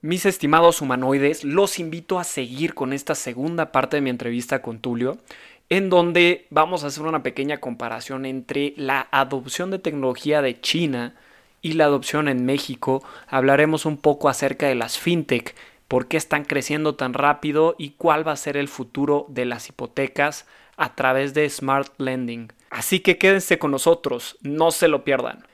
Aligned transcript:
Mis 0.00 0.26
estimados 0.26 0.80
humanoides, 0.80 1.42
los 1.42 1.80
invito 1.80 2.20
a 2.20 2.24
seguir 2.24 2.74
con 2.74 2.92
esta 2.92 3.16
segunda 3.16 3.72
parte 3.72 3.96
de 3.96 4.00
mi 4.00 4.10
entrevista 4.10 4.62
con 4.62 4.78
Tulio, 4.78 5.18
en 5.70 5.90
donde 5.90 6.46
vamos 6.50 6.84
a 6.84 6.86
hacer 6.86 7.02
una 7.02 7.24
pequeña 7.24 7.58
comparación 7.58 8.24
entre 8.24 8.74
la 8.76 9.08
adopción 9.10 9.72
de 9.72 9.80
tecnología 9.80 10.40
de 10.40 10.60
China 10.60 11.16
y 11.62 11.72
la 11.72 11.86
adopción 11.86 12.28
en 12.28 12.46
México. 12.46 13.02
Hablaremos 13.26 13.86
un 13.86 13.96
poco 13.96 14.28
acerca 14.28 14.68
de 14.68 14.76
las 14.76 15.00
fintech, 15.00 15.56
por 15.88 16.06
qué 16.06 16.16
están 16.16 16.44
creciendo 16.44 16.94
tan 16.94 17.12
rápido 17.12 17.74
y 17.76 17.90
cuál 17.90 18.24
va 18.24 18.30
a 18.30 18.36
ser 18.36 18.56
el 18.56 18.68
futuro 18.68 19.26
de 19.28 19.46
las 19.46 19.68
hipotecas 19.68 20.46
a 20.76 20.94
través 20.94 21.34
de 21.34 21.50
Smart 21.50 21.92
Lending. 21.98 22.52
Así 22.70 23.00
que 23.00 23.18
quédense 23.18 23.58
con 23.58 23.72
nosotros, 23.72 24.38
no 24.42 24.70
se 24.70 24.86
lo 24.86 25.02
pierdan. 25.02 25.47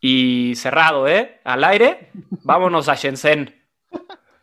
Y 0.00 0.54
cerrado, 0.56 1.08
¿eh? 1.08 1.40
Al 1.44 1.64
aire, 1.64 2.10
vámonos 2.44 2.88
a 2.88 2.94
Shenzhen. 2.94 3.54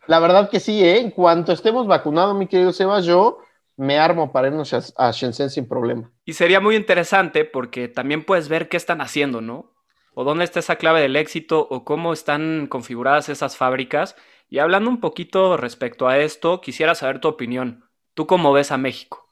La 0.06 0.20
verdad 0.20 0.50
que 0.50 0.60
sí, 0.60 0.84
¿eh? 0.84 1.00
En 1.00 1.10
cuanto 1.10 1.52
estemos 1.52 1.86
vacunados, 1.86 2.36
mi 2.36 2.46
querido 2.46 2.72
Sebas, 2.72 3.04
yo 3.04 3.38
me 3.76 3.98
armo 3.98 4.32
para 4.32 4.48
irnos 4.48 4.72
a 4.96 5.10
Shenzhen 5.10 5.50
sin 5.50 5.68
problema. 5.68 6.10
Y 6.24 6.34
sería 6.34 6.60
muy 6.60 6.76
interesante 6.76 7.44
porque 7.44 7.88
también 7.88 8.24
puedes 8.24 8.48
ver 8.48 8.68
qué 8.68 8.76
están 8.76 9.00
haciendo, 9.00 9.40
¿no? 9.40 9.74
O 10.14 10.24
dónde 10.24 10.44
está 10.44 10.60
esa 10.60 10.76
clave 10.76 11.02
del 11.02 11.16
éxito 11.16 11.66
o 11.70 11.84
cómo 11.84 12.12
están 12.12 12.68
configuradas 12.68 13.28
esas 13.28 13.56
fábricas. 13.56 14.16
Y 14.48 14.60
hablando 14.60 14.88
un 14.88 15.00
poquito 15.00 15.56
respecto 15.56 16.08
a 16.08 16.18
esto, 16.18 16.60
quisiera 16.60 16.94
saber 16.94 17.20
tu 17.20 17.28
opinión. 17.28 17.84
¿Tú 18.14 18.26
cómo 18.26 18.52
ves 18.52 18.72
a 18.72 18.78
México? 18.78 19.25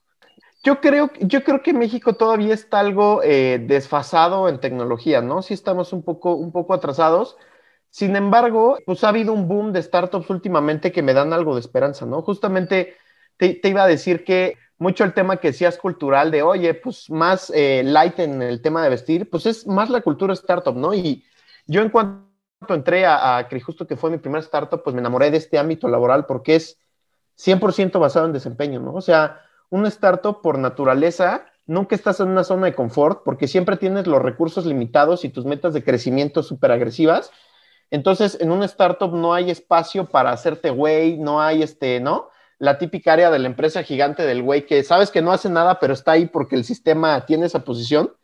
Yo 0.65 0.81
creo, 0.81 1.11
yo 1.21 1.45
creo 1.45 1.63
que 1.63 1.75
México 1.75 2.15
todavía 2.15 2.55
está 2.55 2.81
algo 2.81 3.23
eh, 3.23 3.63
desfasado 3.67 4.49
en 4.49 4.61
tecnología, 4.61 5.21
¿no? 5.21 5.43
Sí 5.43 5.53
estamos 5.53 5.93
un 5.93 6.03
poco, 6.03 6.35
un 6.37 6.53
poco 6.53 6.73
atrasados. 6.73 7.37
Sin 7.91 8.17
embargo, 8.17 8.79
pues 8.87 9.05
ha 9.05 9.11
habido 9.11 9.35
un 9.35 9.47
boom 9.47 9.75
de 9.75 9.83
startups 9.83 10.31
últimamente 10.31 10.91
que 10.91 11.03
me 11.03 11.13
dan 11.13 11.35
algo 11.35 11.55
de 11.55 11.61
esperanza, 11.61 12.07
¿no? 12.07 12.23
Justamente 12.23 12.97
te, 13.37 13.61
iba 13.63 13.85
a 13.85 13.87
decir 13.87 14.25
que 14.25 14.57
mucho 14.79 15.05
el 15.05 15.13
tema 15.13 15.37
que 15.37 15.49
decías 15.49 15.77
cultural 15.77 16.31
de, 16.31 16.43
oye, 16.43 16.73
pues 16.73 17.11
más 17.11 17.53
eh, 17.55 17.83
light 17.85 18.19
en 18.21 18.41
el 18.41 18.63
tema 18.63 18.83
de 18.83 18.89
vestir, 18.89 19.29
pues 19.29 19.45
es 19.45 19.67
más 19.67 19.91
la 19.91 20.01
cultura 20.01 20.33
startup, 20.33 20.75
¿no? 20.75 20.95
Y 20.95 21.25
yo 21.67 21.83
en 21.83 21.91
cuanto 21.91 22.25
entré 22.71 23.05
a, 23.05 23.37
a 23.37 23.49
justo 23.61 23.87
que 23.87 23.97
fue 23.97 24.11
mi 24.11 24.17
primer 24.19 24.41
startup, 24.41 24.83
pues 24.83 24.95
me 24.95 25.01
enamoré 25.01 25.31
de 25.31 25.37
este 25.37 25.59
ámbito 25.59 25.89
laboral 25.89 26.25
porque 26.25 26.57
es 26.57 26.79
100% 27.37 28.01
basado 28.01 28.25
en 28.25 28.33
desempeño, 28.33 28.81
¿no? 28.81 28.95
O 28.95 29.03
sea, 29.03 29.43
un 29.75 29.87
startup 29.87 30.41
por 30.41 30.57
naturaleza 30.57 31.47
nunca 31.67 31.97
estás 31.97 32.21
en 32.21 32.29
una 32.29 32.45
zona 32.45 32.67
de 32.67 32.75
confort 32.75 33.25
porque 33.25 33.49
siempre 33.49 33.77
tienes 33.77 34.07
los 34.07 34.23
recursos 34.23 34.67
limitados 34.67 35.25
y 35.25 35.31
tus 35.31 35.47
metas 35.47 35.75
de 35.75 35.83
crecimiento 35.83 36.45
súper 36.45 36.71
agresivas. 36.71 37.33
Entonces, 37.91 38.39
en 38.41 38.53
un 38.53 38.63
startup 38.63 39.13
no 39.13 39.35
hay 39.35 39.51
espacio 39.51 40.07
para 40.07 40.31
hacerte 40.31 40.71
güey, 40.71 41.19
no 41.19 41.41
hay 41.41 41.65
este, 41.65 41.99
¿no? 41.99 42.29
La 42.61 42.79
típica 42.79 43.15
área 43.15 43.33
de 43.33 43.41
la 43.41 43.49
empresa 43.49 43.83
gigante 43.83 44.23
del 44.25 44.45
güey 44.45 44.65
que 44.65 44.85
sabes 44.85 45.11
que 45.11 45.23
no 45.23 45.33
hace 45.33 45.51
nada, 45.51 45.81
pero 45.81 45.93
está 45.93 46.13
ahí 46.13 46.27
porque 46.27 46.55
el 46.55 46.63
sistema 46.63 47.27
tiene 47.27 47.47
esa 47.47 47.65
posición. 47.65 48.15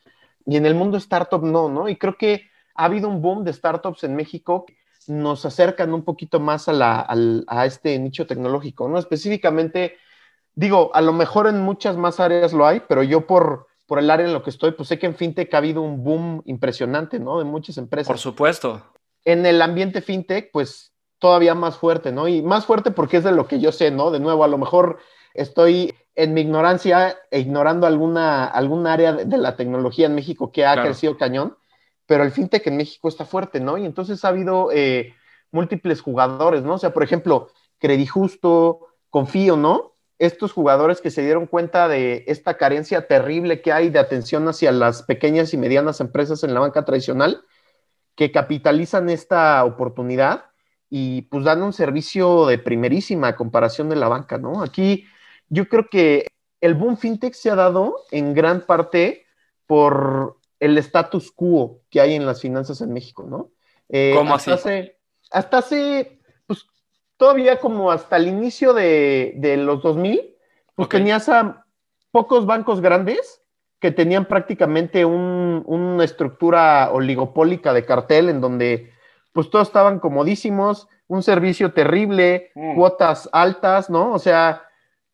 Y 0.46 0.56
en 0.56 0.66
el 0.66 0.76
mundo 0.76 0.98
startup 0.98 1.42
no, 1.42 1.68
¿no? 1.68 1.88
Y 1.88 1.96
creo 1.96 2.16
que 2.16 2.48
ha 2.76 2.84
habido 2.84 3.08
un 3.08 3.22
boom 3.22 3.42
de 3.42 3.52
startups 3.52 4.04
en 4.04 4.14
México 4.14 4.66
nos 5.08 5.44
acercan 5.44 5.92
un 5.94 6.04
poquito 6.04 6.38
más 6.38 6.68
a, 6.68 7.64
este 7.66 7.98
nicho 7.98 8.26
tecnológico, 8.26 8.88
¿no? 8.88 8.98
Específicamente, 8.98 9.96
digo, 10.54 10.90
a 10.94 11.00
lo 11.00 11.12
mejor 11.12 11.46
en 11.46 11.60
muchas 11.60 11.96
más 11.96 12.20
áreas 12.20 12.52
lo 12.52 12.66
hay, 12.66 12.82
pero 12.88 13.02
yo 13.02 13.26
por, 13.26 13.66
por 13.86 13.98
el 13.98 14.10
área 14.10 14.26
en 14.26 14.32
lo 14.32 14.42
que 14.42 14.50
estoy, 14.50 14.72
pues 14.72 14.88
sé 14.88 14.98
que 14.98 15.06
en 15.06 15.14
FinTech 15.14 15.52
ha 15.54 15.58
habido 15.58 15.82
un 15.82 16.04
boom 16.04 16.42
impresionante, 16.46 17.18
¿no? 17.18 17.38
De 17.38 17.44
muchas 17.44 17.78
empresas. 17.78 18.08
Por 18.08 18.18
supuesto. 18.18 18.82
En 19.24 19.46
el 19.46 19.60
ambiente 19.62 20.02
FinTech, 20.02 20.50
pues 20.52 20.92
todavía 21.18 21.54
más 21.54 21.76
fuerte, 21.76 22.12
¿no? 22.12 22.26
Y 22.26 22.42
más 22.42 22.66
fuerte 22.66 22.90
porque 22.90 23.18
es 23.18 23.24
de 23.24 23.32
lo 23.32 23.46
que 23.46 23.60
yo 23.60 23.72
sé, 23.72 23.90
¿no? 23.90 24.10
De 24.10 24.20
nuevo, 24.20 24.42
a 24.42 24.48
lo 24.48 24.58
mejor 24.58 24.98
estoy 25.34 25.94
en 26.14 26.34
mi 26.34 26.40
ignorancia 26.40 27.16
e 27.30 27.40
ignorando 27.40 27.86
alguna, 27.86 28.46
área 28.46 29.12
de, 29.12 29.38
la 29.38 29.56
tecnología 29.56 30.06
en 30.06 30.14
México 30.14 30.50
que 30.50 30.66
ha 30.66 30.82
crecido 30.82 31.16
cañón, 31.16 31.56
pero 32.06 32.24
el 32.24 32.32
fintech 32.32 32.66
en 32.66 32.76
México 32.76 33.08
está 33.08 33.24
fuerte, 33.24 33.60
¿no? 33.60 33.78
Y 33.78 33.86
entonces 33.86 34.24
ha 34.24 34.28
habido 34.28 34.70
eh, 34.72 35.14
múltiples 35.52 36.00
jugadores, 36.00 36.62
¿no? 36.62 36.74
O 36.74 36.78
sea, 36.78 36.92
por 36.92 37.02
ejemplo, 37.02 37.50
Credijusto, 37.78 38.88
Confío, 39.08 39.56
¿no? 39.56 39.94
Estos 40.20 40.52
jugadores 40.52 41.00
que 41.00 41.10
se 41.10 41.22
dieron 41.22 41.46
cuenta 41.46 41.88
de 41.88 42.22
esta 42.28 42.56
carencia 42.56 43.08
terrible 43.08 43.62
que 43.62 43.72
hay 43.72 43.90
de 43.90 43.98
atención 43.98 44.46
hacia 44.46 44.70
las 44.70 45.02
pequeñas 45.02 45.52
y 45.52 45.56
medianas 45.56 46.00
empresas 46.00 46.44
en 46.44 46.54
la 46.54 46.60
banca 46.60 46.84
tradicional, 46.84 47.42
que 48.14 48.30
capitalizan 48.30 49.08
esta 49.08 49.64
oportunidad 49.64 50.44
y 50.90 51.22
pues 51.22 51.44
dan 51.44 51.62
un 51.62 51.72
servicio 51.72 52.46
de 52.46 52.58
primerísima 52.58 53.34
comparación 53.34 53.88
de 53.88 53.96
la 53.96 54.08
banca, 54.08 54.38
¿no? 54.38 54.62
Aquí 54.62 55.06
yo 55.48 55.68
creo 55.68 55.88
que 55.90 56.26
el 56.60 56.74
boom 56.74 56.96
fintech 56.96 57.34
se 57.34 57.50
ha 57.50 57.54
dado 57.54 57.96
en 58.10 58.34
gran 58.34 58.60
parte 58.66 59.24
por 59.66 60.36
el 60.58 60.76
status 60.78 61.32
quo 61.32 61.80
que 61.88 62.00
hay 62.00 62.14
en 62.14 62.26
las 62.26 62.40
finanzas 62.40 62.82
en 62.82 62.92
México, 62.92 63.24
¿no? 63.26 63.52
Eh, 63.88 64.12
¿Cómo 64.14 64.34
hasta 64.34 64.54
Hace, 64.54 64.98
hasta 65.30 65.58
hace, 65.58 66.19
todavía 67.20 67.60
como 67.60 67.92
hasta 67.92 68.16
el 68.16 68.28
inicio 68.28 68.72
de, 68.72 69.54
los 69.58 69.82
2000, 69.82 70.34
pues 70.74 70.88
tenías 70.88 71.28
a 71.28 71.66
pocos 72.10 72.46
bancos 72.46 72.80
grandes 72.80 73.42
que 73.78 73.90
tenían 73.90 74.24
prácticamente 74.24 75.04
una 75.04 76.02
estructura 76.02 76.90
oligopólica 76.90 77.74
de 77.74 77.84
cartel 77.84 78.30
en 78.30 78.40
donde 78.40 78.90
pues 79.32 79.50
todos 79.50 79.68
estaban 79.68 80.00
comodísimos, 80.00 80.88
un 81.08 81.22
servicio 81.22 81.74
terrible, 81.74 82.52
mm. 82.54 82.74
cuotas 82.74 83.28
altas, 83.32 83.90
¿no? 83.90 84.12
O 84.12 84.18
sea, 84.18 84.62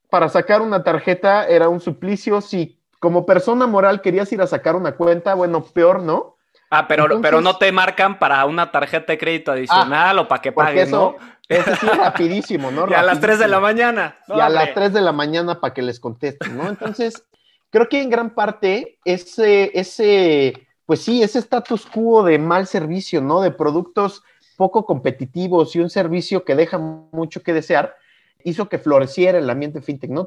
para 0.09 0.29
sacar 0.29 0.63
una 0.63 0.85
tarjeta 0.85 1.47
era 1.49 1.69
un 1.69 1.81
suplicio, 1.81 2.41
si 2.41 2.81
como 3.01 3.27
persona 3.27 3.67
moral 3.67 4.01
querías 4.01 4.33
ir 4.33 4.41
a 4.43 4.47
sacar 4.47 4.77
una 4.77 4.93
cuenta, 4.93 5.35
bueno, 5.35 5.65
peor, 5.65 6.03
¿no? 6.03 6.36
Ah, 6.71 6.89
pero, 6.89 7.21
pero 7.21 7.41
no 7.41 7.57
te 7.57 7.71
marcan 7.71 8.19
para 8.19 8.45
una 8.45 8.73
tarjeta 8.73 9.13
de 9.13 9.19
crédito 9.19 9.53
adicional 9.53 10.19
ah, 10.19 10.23
o 10.23 10.29
para 10.29 10.43
que 10.43 10.53
pagues, 10.53 10.91
¿no? 10.91 11.17
Eso 11.49 11.77
sí, 11.77 11.87
rapidísimo, 11.87 12.71
¿no? 12.73 12.87
y 12.91 12.95
a 12.95 13.03
las 13.03 13.21
3 13.21 13.39
de 13.39 13.49
la 13.49 13.61
mañana. 13.61 14.17
y 14.29 14.41
a 14.41 14.49
las 14.49 14.75
3 14.75 14.93
de 14.93 15.01
la 15.01 15.13
mañana 15.13 15.61
para 15.61 15.73
que 15.73 15.83
les 15.83 16.01
contesten, 16.01 16.57
¿no? 16.57 16.69
Entonces, 16.69 17.25
creo 17.71 17.89
que 17.89 18.03
en 18.03 18.11
gran 18.11 18.31
parte 18.35 18.99
ese, 19.05 19.71
ese, 19.79 20.67
pues 20.87 21.03
sí, 21.03 21.23
ese 21.23 21.39
status 21.39 21.87
quo 21.87 22.25
de 22.25 22.39
mal 22.39 22.67
servicio, 22.67 23.21
¿no? 23.21 23.41
De 23.41 23.53
productos 23.53 24.25
poco 24.57 24.85
competitivos 24.87 25.77
y 25.77 25.81
un 25.81 25.91
servicio 25.91 26.45
que 26.45 26.57
deja 26.57 26.79
mucho 26.79 27.43
que 27.43 27.53
desear, 27.53 27.95
hizo 28.43 28.69
que 28.69 28.79
floreciera 28.79 29.39
el 29.39 29.49
ambiente 29.49 29.83
fintech, 29.83 30.11
¿no? 30.11 30.27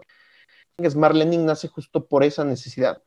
Smart 0.88 1.16
Lending 1.16 1.45
nace 1.45 1.67
justo 1.67 2.06
por 2.06 2.23
esa 2.23 2.45
necesidad. 2.45 3.01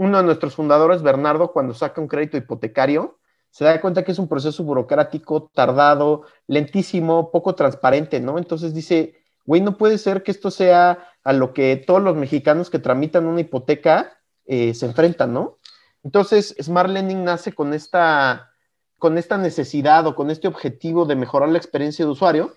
Uno 0.00 0.16
de 0.16 0.24
nuestros 0.24 0.54
fundadores, 0.54 1.02
Bernardo, 1.02 1.52
cuando 1.52 1.74
saca 1.74 2.00
un 2.00 2.08
crédito 2.08 2.38
hipotecario, 2.38 3.18
se 3.50 3.66
da 3.66 3.78
cuenta 3.82 4.02
que 4.02 4.12
es 4.12 4.18
un 4.18 4.28
proceso 4.28 4.64
burocrático, 4.64 5.50
tardado, 5.52 6.22
lentísimo, 6.46 7.30
poco 7.30 7.54
transparente, 7.54 8.18
¿no? 8.18 8.38
Entonces 8.38 8.72
dice, 8.72 9.20
güey, 9.44 9.60
no 9.60 9.76
puede 9.76 9.98
ser 9.98 10.22
que 10.22 10.30
esto 10.30 10.50
sea 10.50 11.06
a 11.22 11.34
lo 11.34 11.52
que 11.52 11.76
todos 11.76 12.00
los 12.00 12.16
mexicanos 12.16 12.70
que 12.70 12.78
tramitan 12.78 13.26
una 13.26 13.42
hipoteca 13.42 14.16
eh, 14.46 14.72
se 14.72 14.86
enfrentan, 14.86 15.34
¿no? 15.34 15.58
Entonces, 16.02 16.56
Smart 16.58 16.88
Lending 16.88 17.22
nace 17.22 17.52
con 17.52 17.74
esta, 17.74 18.52
con 18.96 19.18
esta 19.18 19.36
necesidad 19.36 20.06
o 20.06 20.14
con 20.14 20.30
este 20.30 20.48
objetivo 20.48 21.04
de 21.04 21.16
mejorar 21.16 21.50
la 21.50 21.58
experiencia 21.58 22.06
de 22.06 22.10
usuario, 22.10 22.54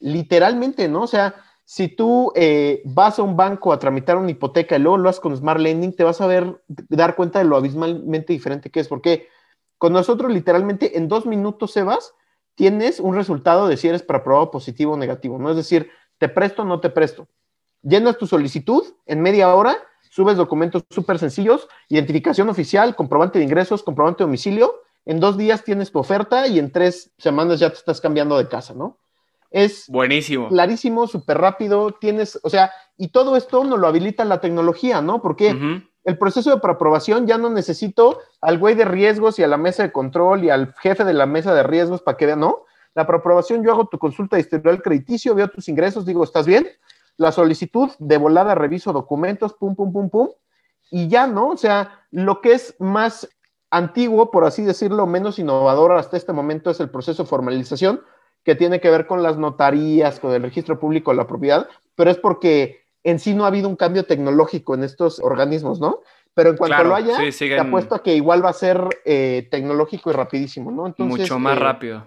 literalmente, 0.00 0.88
¿no? 0.88 1.02
O 1.02 1.06
sea, 1.06 1.34
si 1.68 1.88
tú 1.88 2.32
eh, 2.36 2.80
vas 2.84 3.18
a 3.18 3.24
un 3.24 3.36
banco 3.36 3.72
a 3.72 3.78
tramitar 3.80 4.16
una 4.16 4.30
hipoteca 4.30 4.76
y 4.76 4.78
luego 4.78 4.98
lo 4.98 5.08
haces 5.08 5.20
con 5.20 5.36
Smart 5.36 5.58
Lending, 5.58 5.96
te 5.96 6.04
vas 6.04 6.20
a 6.20 6.28
ver, 6.28 6.62
dar 6.68 7.16
cuenta 7.16 7.40
de 7.40 7.44
lo 7.44 7.56
abismalmente 7.56 8.32
diferente 8.32 8.70
que 8.70 8.78
es, 8.78 8.86
porque 8.86 9.26
con 9.76 9.92
nosotros 9.92 10.32
literalmente 10.32 10.96
en 10.96 11.08
dos 11.08 11.26
minutos, 11.26 11.72
Sebas, 11.72 12.14
tienes 12.54 13.00
un 13.00 13.16
resultado 13.16 13.66
de 13.66 13.76
si 13.76 13.88
eres 13.88 14.04
para 14.04 14.22
probado 14.22 14.52
positivo 14.52 14.92
o 14.92 14.96
negativo, 14.96 15.38
¿no? 15.40 15.50
Es 15.50 15.56
decir, 15.56 15.90
te 16.18 16.28
presto 16.28 16.62
o 16.62 16.64
no 16.64 16.78
te 16.78 16.88
presto. 16.88 17.26
Llenas 17.82 18.16
tu 18.16 18.28
solicitud 18.28 18.84
en 19.04 19.20
media 19.20 19.52
hora, 19.52 19.76
subes 20.08 20.36
documentos 20.36 20.84
súper 20.88 21.18
sencillos, 21.18 21.66
identificación 21.88 22.48
oficial, 22.48 22.94
comprobante 22.94 23.40
de 23.40 23.44
ingresos, 23.44 23.82
comprobante 23.82 24.22
de 24.22 24.28
domicilio. 24.28 24.82
En 25.04 25.18
dos 25.18 25.36
días 25.36 25.64
tienes 25.64 25.90
tu 25.90 25.98
oferta 25.98 26.46
y 26.46 26.60
en 26.60 26.70
tres 26.70 27.10
semanas 27.18 27.58
ya 27.58 27.70
te 27.70 27.76
estás 27.76 28.00
cambiando 28.00 28.38
de 28.38 28.46
casa, 28.46 28.72
¿no? 28.72 28.98
Es 29.50 29.86
buenísimo. 29.88 30.48
Clarísimo, 30.48 31.06
súper 31.06 31.38
rápido. 31.38 31.92
Tienes, 31.92 32.38
o 32.42 32.50
sea, 32.50 32.70
y 32.96 33.08
todo 33.08 33.36
esto 33.36 33.64
nos 33.64 33.78
lo 33.78 33.86
habilita 33.86 34.24
la 34.24 34.40
tecnología, 34.40 35.00
¿no? 35.00 35.22
Porque 35.22 35.56
el 36.04 36.18
proceso 36.18 36.50
de 36.50 36.60
preaprobación 36.60 37.26
ya 37.26 37.36
no 37.38 37.50
necesito 37.50 38.20
al 38.40 38.58
güey 38.58 38.74
de 38.74 38.84
riesgos 38.84 39.38
y 39.38 39.42
a 39.42 39.48
la 39.48 39.56
mesa 39.56 39.82
de 39.82 39.92
control 39.92 40.44
y 40.44 40.50
al 40.50 40.72
jefe 40.74 41.04
de 41.04 41.12
la 41.12 41.26
mesa 41.26 41.54
de 41.54 41.62
riesgos 41.62 42.02
para 42.02 42.16
que 42.16 42.26
vean, 42.26 42.40
¿no? 42.40 42.64
La 42.94 43.06
preaprobación, 43.06 43.62
yo 43.62 43.72
hago 43.72 43.88
tu 43.88 43.98
consulta 43.98 44.36
de 44.36 44.42
historial 44.42 44.80
crediticio, 44.80 45.34
veo 45.34 45.48
tus 45.48 45.68
ingresos, 45.68 46.06
digo, 46.06 46.24
¿estás 46.24 46.46
bien? 46.46 46.66
La 47.16 47.32
solicitud, 47.32 47.90
de 47.98 48.16
volada 48.18 48.54
reviso 48.54 48.92
documentos, 48.92 49.52
pum, 49.52 49.74
pum, 49.74 49.92
pum, 49.92 50.08
pum, 50.08 50.28
y 50.90 51.08
ya, 51.08 51.26
¿no? 51.26 51.48
O 51.48 51.56
sea, 51.56 52.06
lo 52.10 52.40
que 52.40 52.52
es 52.52 52.76
más 52.78 53.28
antiguo, 53.70 54.30
por 54.30 54.44
así 54.44 54.62
decirlo, 54.62 55.06
menos 55.06 55.38
innovador 55.38 55.92
hasta 55.92 56.16
este 56.16 56.32
momento 56.32 56.70
es 56.70 56.80
el 56.80 56.88
proceso 56.88 57.24
de 57.24 57.28
formalización, 57.28 58.00
que 58.46 58.54
tiene 58.54 58.80
que 58.80 58.88
ver 58.88 59.08
con 59.08 59.24
las 59.24 59.36
notarías, 59.36 60.20
con 60.20 60.32
el 60.32 60.40
registro 60.40 60.78
público 60.78 61.10
de 61.10 61.16
la 61.16 61.26
propiedad, 61.26 61.68
pero 61.96 62.12
es 62.12 62.16
porque 62.16 62.84
en 63.02 63.18
sí 63.18 63.34
no 63.34 63.44
ha 63.44 63.48
habido 63.48 63.68
un 63.68 63.74
cambio 63.74 64.04
tecnológico 64.04 64.76
en 64.76 64.84
estos 64.84 65.18
organismos, 65.18 65.80
¿no? 65.80 65.98
Pero 66.32 66.50
en 66.50 66.56
cuanto 66.56 66.84
lo 66.84 66.94
haya, 66.94 67.18
te 67.18 67.58
apuesto 67.58 67.96
a 67.96 68.02
que 68.04 68.14
igual 68.14 68.44
va 68.44 68.50
a 68.50 68.52
ser 68.52 69.00
eh, 69.04 69.48
tecnológico 69.50 70.10
y 70.10 70.12
rapidísimo, 70.12 70.70
¿no? 70.70 70.94
Mucho 71.04 71.40
más 71.40 71.56
eh, 71.56 71.60
rápido. 71.60 72.06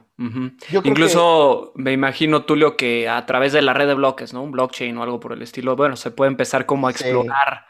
Incluso 0.84 1.74
me 1.76 1.92
imagino, 1.92 2.46
Tulio, 2.46 2.78
que 2.78 3.10
a 3.10 3.26
través 3.26 3.52
de 3.52 3.62
la 3.62 3.74
red 3.74 3.88
de 3.88 3.96
bloques, 3.96 4.34
¿no? 4.34 4.42
Un 4.42 4.52
blockchain 4.52 4.98
o 4.98 5.04
algo 5.04 5.20
por 5.20 5.34
el 5.34 5.42
estilo, 5.42 5.76
bueno, 5.76 5.98
se 5.98 6.12
puede 6.12 6.32
empezar 6.32 6.66
como 6.66 6.88
a 6.88 6.92
explorar. 6.92 7.66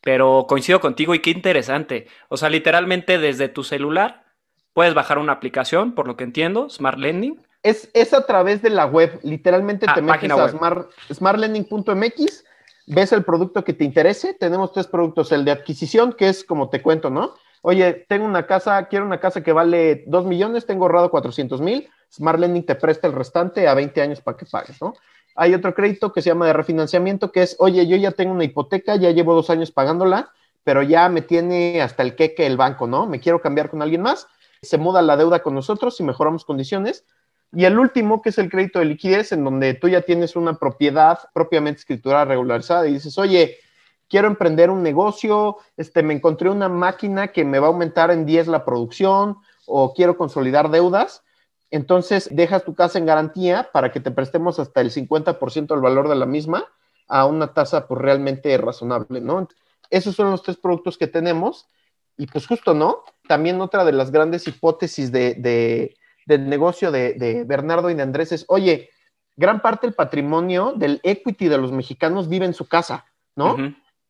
Pero 0.00 0.46
coincido 0.48 0.80
contigo 0.80 1.14
y 1.14 1.20
qué 1.20 1.30
interesante. 1.30 2.08
O 2.28 2.36
sea, 2.36 2.48
literalmente 2.48 3.18
desde 3.18 3.48
tu 3.48 3.62
celular 3.62 4.24
puedes 4.72 4.94
bajar 4.94 5.18
una 5.18 5.34
aplicación, 5.34 5.94
por 5.94 6.08
lo 6.08 6.16
que 6.16 6.24
entiendo, 6.24 6.68
Smart 6.68 6.98
Lending. 6.98 7.40
Es, 7.62 7.90
es 7.92 8.14
a 8.14 8.24
través 8.26 8.62
de 8.62 8.70
la 8.70 8.86
web. 8.86 9.18
Literalmente 9.22 9.86
ah, 9.88 9.94
te 9.94 10.02
metes 10.02 10.30
a 10.30 10.48
smart, 10.48 10.90
smartlending.mx 11.12 12.44
ves 12.88 13.12
el 13.12 13.24
producto 13.24 13.64
que 13.64 13.72
te 13.72 13.84
interese. 13.84 14.34
Tenemos 14.34 14.72
tres 14.72 14.86
productos, 14.86 15.32
el 15.32 15.44
de 15.44 15.52
adquisición, 15.52 16.12
que 16.12 16.28
es 16.28 16.44
como 16.44 16.70
te 16.70 16.82
cuento, 16.82 17.10
¿no? 17.10 17.34
Oye, 17.62 18.06
tengo 18.08 18.24
una 18.24 18.46
casa, 18.46 18.86
quiero 18.86 19.04
una 19.04 19.20
casa 19.20 19.42
que 19.42 19.52
vale 19.52 20.04
2 20.06 20.26
millones, 20.26 20.66
tengo 20.66 20.84
ahorrado 20.84 21.10
400 21.10 21.60
mil, 21.60 21.88
Smart 22.12 22.38
Lending 22.38 22.64
te 22.64 22.76
presta 22.76 23.08
el 23.08 23.12
restante 23.12 23.66
a 23.66 23.74
20 23.74 24.00
años 24.00 24.20
para 24.20 24.36
que 24.36 24.46
pagues, 24.46 24.80
¿no? 24.80 24.94
Hay 25.34 25.54
otro 25.54 25.74
crédito 25.74 26.12
que 26.12 26.22
se 26.22 26.30
llama 26.30 26.46
de 26.46 26.52
refinanciamiento, 26.52 27.30
que 27.30 27.42
es, 27.42 27.56
oye, 27.58 27.86
yo 27.86 27.96
ya 27.96 28.12
tengo 28.12 28.32
una 28.32 28.44
hipoteca, 28.44 28.96
ya 28.96 29.10
llevo 29.10 29.34
dos 29.34 29.50
años 29.50 29.70
pagándola, 29.70 30.32
pero 30.64 30.82
ya 30.82 31.08
me 31.08 31.22
tiene 31.22 31.80
hasta 31.82 32.02
el 32.02 32.14
queque 32.14 32.46
el 32.46 32.56
banco, 32.56 32.86
¿no? 32.86 33.06
Me 33.06 33.20
quiero 33.20 33.40
cambiar 33.40 33.70
con 33.70 33.82
alguien 33.82 34.02
más, 34.02 34.28
se 34.62 34.78
muda 34.78 35.02
la 35.02 35.16
deuda 35.16 35.42
con 35.42 35.54
nosotros 35.54 35.98
y 36.00 36.02
mejoramos 36.02 36.44
condiciones. 36.44 37.04
Y 37.52 37.64
el 37.64 37.78
último, 37.78 38.20
que 38.20 38.28
es 38.28 38.38
el 38.38 38.50
crédito 38.50 38.78
de 38.78 38.84
liquidez, 38.84 39.32
en 39.32 39.44
donde 39.44 39.74
tú 39.74 39.88
ya 39.88 40.02
tienes 40.02 40.36
una 40.36 40.54
propiedad 40.54 41.18
propiamente 41.32 41.80
escriturada 41.80 42.26
regularizada 42.26 42.86
y 42.86 42.94
dices, 42.94 43.16
oye, 43.18 43.56
quiero 44.08 44.28
emprender 44.28 44.70
un 44.70 44.82
negocio, 44.82 45.56
este, 45.76 46.02
me 46.02 46.14
encontré 46.14 46.50
una 46.50 46.68
máquina 46.68 47.28
que 47.28 47.44
me 47.44 47.58
va 47.58 47.68
a 47.68 47.70
aumentar 47.70 48.10
en 48.10 48.26
10 48.26 48.48
la 48.48 48.64
producción 48.64 49.38
o 49.66 49.94
quiero 49.94 50.16
consolidar 50.16 50.70
deudas. 50.70 51.22
Entonces, 51.70 52.28
dejas 52.32 52.64
tu 52.64 52.74
casa 52.74 52.98
en 52.98 53.06
garantía 53.06 53.70
para 53.72 53.92
que 53.92 54.00
te 54.00 54.10
prestemos 54.10 54.58
hasta 54.58 54.80
el 54.80 54.90
50% 54.90 55.68
del 55.68 55.80
valor 55.80 56.08
de 56.08 56.16
la 56.16 56.26
misma 56.26 56.66
a 57.06 57.26
una 57.26 57.52
tasa 57.54 57.86
pues 57.86 58.00
realmente 58.00 58.56
razonable, 58.58 59.20
¿no? 59.20 59.48
Esos 59.90 60.14
son 60.14 60.30
los 60.30 60.42
tres 60.42 60.56
productos 60.56 60.98
que 60.98 61.06
tenemos. 61.06 61.68
Y 62.16 62.26
pues 62.26 62.46
justo, 62.46 62.74
¿no? 62.74 63.04
También 63.26 63.60
otra 63.60 63.84
de 63.84 63.92
las 63.92 64.10
grandes 64.10 64.46
hipótesis 64.46 65.12
de, 65.12 65.96
del 66.28 66.48
negocio 66.48 66.92
de, 66.92 67.44
Bernardo 67.46 67.88
y 67.88 67.94
de 67.94 68.02
Andrés 68.02 68.32
es, 68.32 68.44
oye, 68.48 68.90
gran 69.34 69.62
parte 69.62 69.86
del 69.86 69.94
patrimonio 69.94 70.74
del 70.76 71.00
equity 71.02 71.48
de 71.48 71.56
los 71.56 71.72
mexicanos 71.72 72.28
vive 72.28 72.44
en 72.44 72.52
su 72.52 72.68
casa, 72.68 73.06
¿no? 73.34 73.56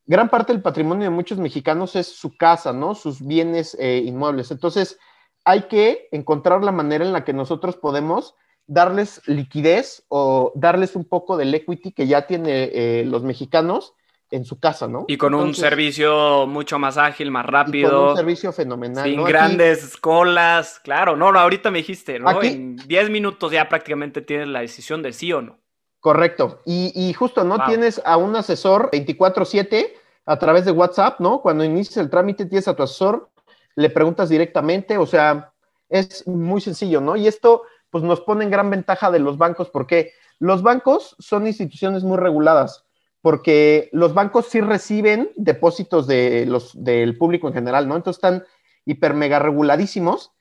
Gran 0.04 0.28
parte 0.28 0.52
del 0.52 0.62
patrimonio 0.62 1.04
de 1.04 1.10
muchos 1.14 1.38
mexicanos 1.38 1.94
es 1.94 2.08
su 2.08 2.36
casa, 2.36 2.72
¿no? 2.72 2.94
Sus 2.94 3.24
bienes 3.24 3.76
eh, 3.78 4.02
inmuebles. 4.04 4.50
Entonces, 4.50 4.98
hay 5.44 5.62
que 5.68 6.08
encontrar 6.10 6.64
la 6.64 6.72
manera 6.72 7.04
en 7.04 7.12
la 7.12 7.24
que 7.24 7.34
nosotros 7.34 7.76
podemos 7.76 8.34
darles 8.66 9.22
liquidez 9.26 10.04
o 10.08 10.50
darles 10.56 10.96
un 10.96 11.04
poco 11.04 11.36
del 11.36 11.54
equity 11.54 11.92
que 11.92 12.06
ya 12.06 12.26
tienen 12.26 12.50
eh, 12.50 13.04
los 13.06 13.22
mexicanos 13.22 13.94
en 14.30 14.44
su 14.44 14.58
casa, 14.58 14.88
¿no? 14.88 15.04
Y 15.08 15.16
con 15.16 15.34
un 15.34 15.54
servicio 15.54 16.46
mucho 16.46 16.78
más 16.78 16.98
ágil, 16.98 17.30
más 17.30 17.46
rápido. 17.46 17.90
con 17.90 18.08
un 18.10 18.16
servicio 18.16 18.52
fenomenal. 18.52 19.04
Sin 19.04 19.24
grandes 19.24 19.96
colas, 19.96 20.80
claro. 20.82 21.16
No, 21.16 21.28
ahorita 21.28 21.70
me 21.70 21.78
dijiste, 21.78 22.18
¿no? 22.18 22.42
en 22.42 22.76
10 22.76 23.10
minutos 23.10 23.52
ya 23.52 23.68
prácticamente 23.68 24.20
tienes 24.20 24.48
la 24.48 24.60
decisión 24.60 25.02
de 25.02 25.12
sí 25.12 25.32
o 25.32 25.42
no. 25.42 25.58
Correcto. 26.00 26.60
Y, 26.64 27.12
justo, 27.14 27.44
¿no? 27.44 27.64
Tienes 27.66 28.00
a 28.04 28.16
un 28.16 28.36
asesor 28.36 28.90
24-7 28.92 29.92
a 30.26 30.38
través 30.38 30.64
de 30.64 30.70
WhatsApp, 30.70 31.20
¿no? 31.20 31.40
Cuando 31.40 31.64
inicias 31.64 31.96
el 31.96 32.10
trámite, 32.10 32.46
tienes 32.46 32.68
a 32.68 32.76
tu 32.76 32.82
asesor, 32.82 33.30
le 33.74 33.90
preguntas 33.90 34.28
directamente, 34.28 34.98
o 34.98 35.06
sea, 35.06 35.52
es 35.88 36.26
muy 36.26 36.60
sencillo, 36.60 37.00
¿no? 37.00 37.16
Y 37.16 37.26
esto, 37.26 37.62
pues 37.90 38.04
nos 38.04 38.20
pone 38.20 38.44
en 38.44 38.50
gran 38.50 38.70
ventaja 38.70 39.10
de 39.10 39.18
los 39.18 39.38
bancos, 39.38 39.70
porque 39.70 40.12
los 40.38 40.62
bancos 40.62 41.16
son 41.18 41.46
instituciones 41.46 42.04
muy 42.04 42.18
reguladas 42.18 42.87
porque 43.22 43.88
los 43.92 44.14
bancos 44.14 44.46
sí 44.46 44.60
reciben 44.60 45.30
depósitos 45.36 46.06
de 46.06 46.46
los, 46.46 46.72
del 46.82 47.16
público 47.16 47.48
en 47.48 47.54
general, 47.54 47.88
¿no? 47.88 47.96
Entonces 47.96 48.18
están 48.18 48.44
hiper 48.84 49.14
mega 49.14 49.38
reguladísimos 49.38 50.32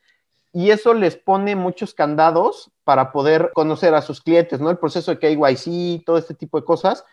y 0.53 0.71
eso 0.71 0.93
les 0.93 1.17
pone 1.17 1.55
muchos 1.55 1.93
candados 1.93 2.71
para 2.83 3.11
poder 3.11 3.51
conocer 3.53 3.93
a 3.93 4.01
sus 4.01 4.21
clientes, 4.21 4.59
¿no? 4.59 4.69
El 4.69 4.77
proceso 4.77 5.13
de 5.13 5.19
KYC, 5.19 6.05
todo 6.05 6.17
este 6.17 6.33
tipo 6.33 6.59
de 6.59 6.65
cosas. 6.65 7.03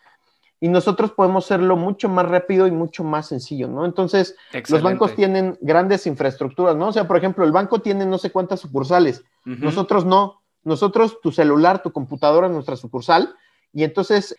Y 0.61 0.69
nosotros 0.69 1.11
podemos 1.11 1.45
hacerlo 1.45 1.77
mucho 1.77 2.09
más 2.09 2.27
rápido 2.27 2.67
y 2.67 2.71
mucho 2.71 3.05
más 3.05 3.27
sencillo, 3.27 3.69
¿no? 3.69 3.85
Entonces, 3.85 4.37
los 4.69 4.83
bancos 4.83 5.15
tienen 5.15 5.59
grandes 5.61 6.07
infraestructuras, 6.07 6.77
¿no? 6.77 6.89
O 6.89 6.93
sea, 6.93 7.07
por 7.07 7.17
ejemplo, 7.17 7.45
el 7.45 7.53
banco 7.53 7.81
tiene 7.81 8.07
no 8.07 8.17
sé 8.17 8.31
cuántas 8.31 8.61
sucursales, 8.61 9.25
nosotros 9.45 10.05
no. 10.05 10.41
Nosotros, 10.63 11.21
tu 11.21 11.33
celular, 11.33 11.83
tu 11.83 11.93
computadora, 11.93 12.49
nuestra 12.49 12.77
sucursal, 12.77 13.35
y 13.75 13.85
entonces 13.85 14.37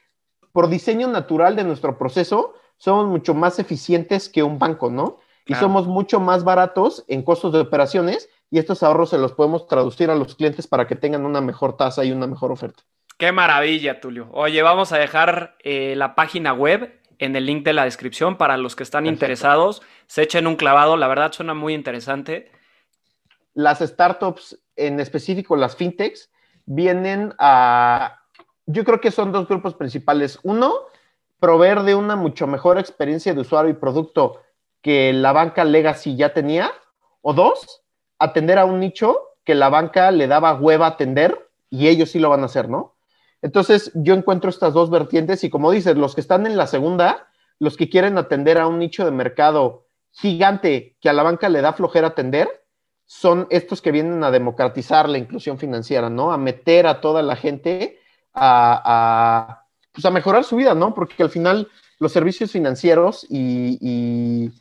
por 0.55 0.69
diseño 0.69 1.09
natural 1.09 1.57
de 1.57 1.65
nuestro 1.65 1.97
proceso, 1.97 2.53
somos 2.77 3.07
mucho 3.07 3.33
más 3.33 3.59
eficientes 3.59 4.29
que 4.29 4.41
un 4.41 4.57
banco, 4.57 4.89
¿no? 4.89 5.19
Y 5.45 5.53
somos 5.55 5.85
mucho 5.85 6.21
más 6.21 6.45
baratos 6.45 7.03
en 7.09 7.23
costos 7.23 7.51
de 7.51 7.59
operaciones 7.59 8.29
y 8.49 8.59
estos 8.59 8.81
ahorros 8.81 9.09
se 9.09 9.17
los 9.17 9.33
podemos 9.33 9.67
traducir 9.67 10.09
a 10.09 10.15
los 10.15 10.33
clientes 10.33 10.65
para 10.65 10.87
que 10.87 10.95
tengan 10.95 11.25
una 11.25 11.41
mejor 11.41 11.75
tasa 11.75 12.05
y 12.05 12.13
una 12.13 12.25
mejor 12.25 12.53
oferta. 12.53 12.83
Qué 13.17 13.33
maravilla, 13.33 13.99
Tulio. 13.99 14.29
Oye, 14.31 14.61
vamos 14.61 14.93
a 14.93 14.97
dejar 14.97 15.57
eh, 15.59 15.93
la 15.97 16.15
página 16.15 16.53
web 16.53 17.01
en 17.19 17.35
el 17.35 17.45
link 17.45 17.65
de 17.65 17.73
la 17.73 17.83
descripción 17.83 18.37
para 18.37 18.55
los 18.55 18.77
que 18.77 18.83
están 18.83 19.07
interesados. 19.07 19.81
Se 20.07 20.23
echen 20.23 20.47
un 20.47 20.55
clavado, 20.55 20.95
la 20.95 21.09
verdad 21.09 21.33
suena 21.33 21.53
muy 21.53 21.73
interesante. 21.73 22.49
Las 23.53 23.79
startups, 23.79 24.57
en 24.77 25.01
específico 25.01 25.57
las 25.57 25.75
fintechs, 25.75 26.31
vienen 26.65 27.33
a 27.39 28.21
yo 28.65 28.83
creo 28.83 29.01
que 29.01 29.11
son 29.11 29.31
dos 29.31 29.47
grupos 29.47 29.73
principales. 29.73 30.39
Uno, 30.43 30.73
proveer 31.39 31.83
de 31.83 31.95
una 31.95 32.15
mucho 32.15 32.47
mejor 32.47 32.77
experiencia 32.77 33.33
de 33.33 33.41
usuario 33.41 33.71
y 33.71 33.75
producto 33.75 34.41
que 34.81 35.13
la 35.13 35.31
banca 35.33 35.63
legacy 35.63 36.15
ya 36.15 36.33
tenía. 36.33 36.71
O 37.21 37.33
dos, 37.33 37.83
atender 38.19 38.59
a 38.59 38.65
un 38.65 38.79
nicho 38.79 39.19
que 39.43 39.55
la 39.55 39.69
banca 39.69 40.11
le 40.11 40.27
daba 40.27 40.55
hueva 40.55 40.87
atender 40.87 41.49
y 41.69 41.87
ellos 41.87 42.11
sí 42.11 42.19
lo 42.19 42.29
van 42.29 42.41
a 42.41 42.45
hacer, 42.45 42.69
¿no? 42.69 42.95
Entonces, 43.41 43.91
yo 43.93 44.15
encuentro 44.15 44.49
estas 44.49 44.73
dos 44.73 44.89
vertientes 44.89 45.43
y 45.43 45.49
como 45.49 45.71
dices, 45.71 45.97
los 45.97 46.15
que 46.15 46.21
están 46.21 46.47
en 46.47 46.57
la 46.57 46.67
segunda, 46.67 47.27
los 47.59 47.77
que 47.77 47.89
quieren 47.89 48.17
atender 48.17 48.57
a 48.57 48.67
un 48.67 48.79
nicho 48.79 49.05
de 49.05 49.11
mercado 49.11 49.85
gigante 50.11 50.97
que 50.99 51.09
a 51.09 51.13
la 51.13 51.23
banca 51.23 51.49
le 51.49 51.61
da 51.61 51.73
flojera 51.73 52.07
atender, 52.07 52.65
son 53.05 53.45
estos 53.51 53.81
que 53.81 53.91
vienen 53.91 54.23
a 54.23 54.31
democratizar 54.31 55.07
la 55.07 55.19
inclusión 55.19 55.59
financiera, 55.59 56.09
¿no? 56.09 56.31
A 56.31 56.37
meter 56.37 56.87
a 56.87 57.01
toda 57.01 57.21
la 57.21 57.35
gente 57.35 57.99
a, 58.35 59.65
pues 59.93 60.05
a 60.05 60.11
mejorar 60.11 60.43
su 60.43 60.55
vida, 60.55 60.75
¿no? 60.75 60.93
Porque 60.93 61.23
al 61.23 61.29
final 61.29 61.67
los 61.99 62.11
servicios 62.11 62.51
financieros 62.51 63.25
y, 63.29 64.51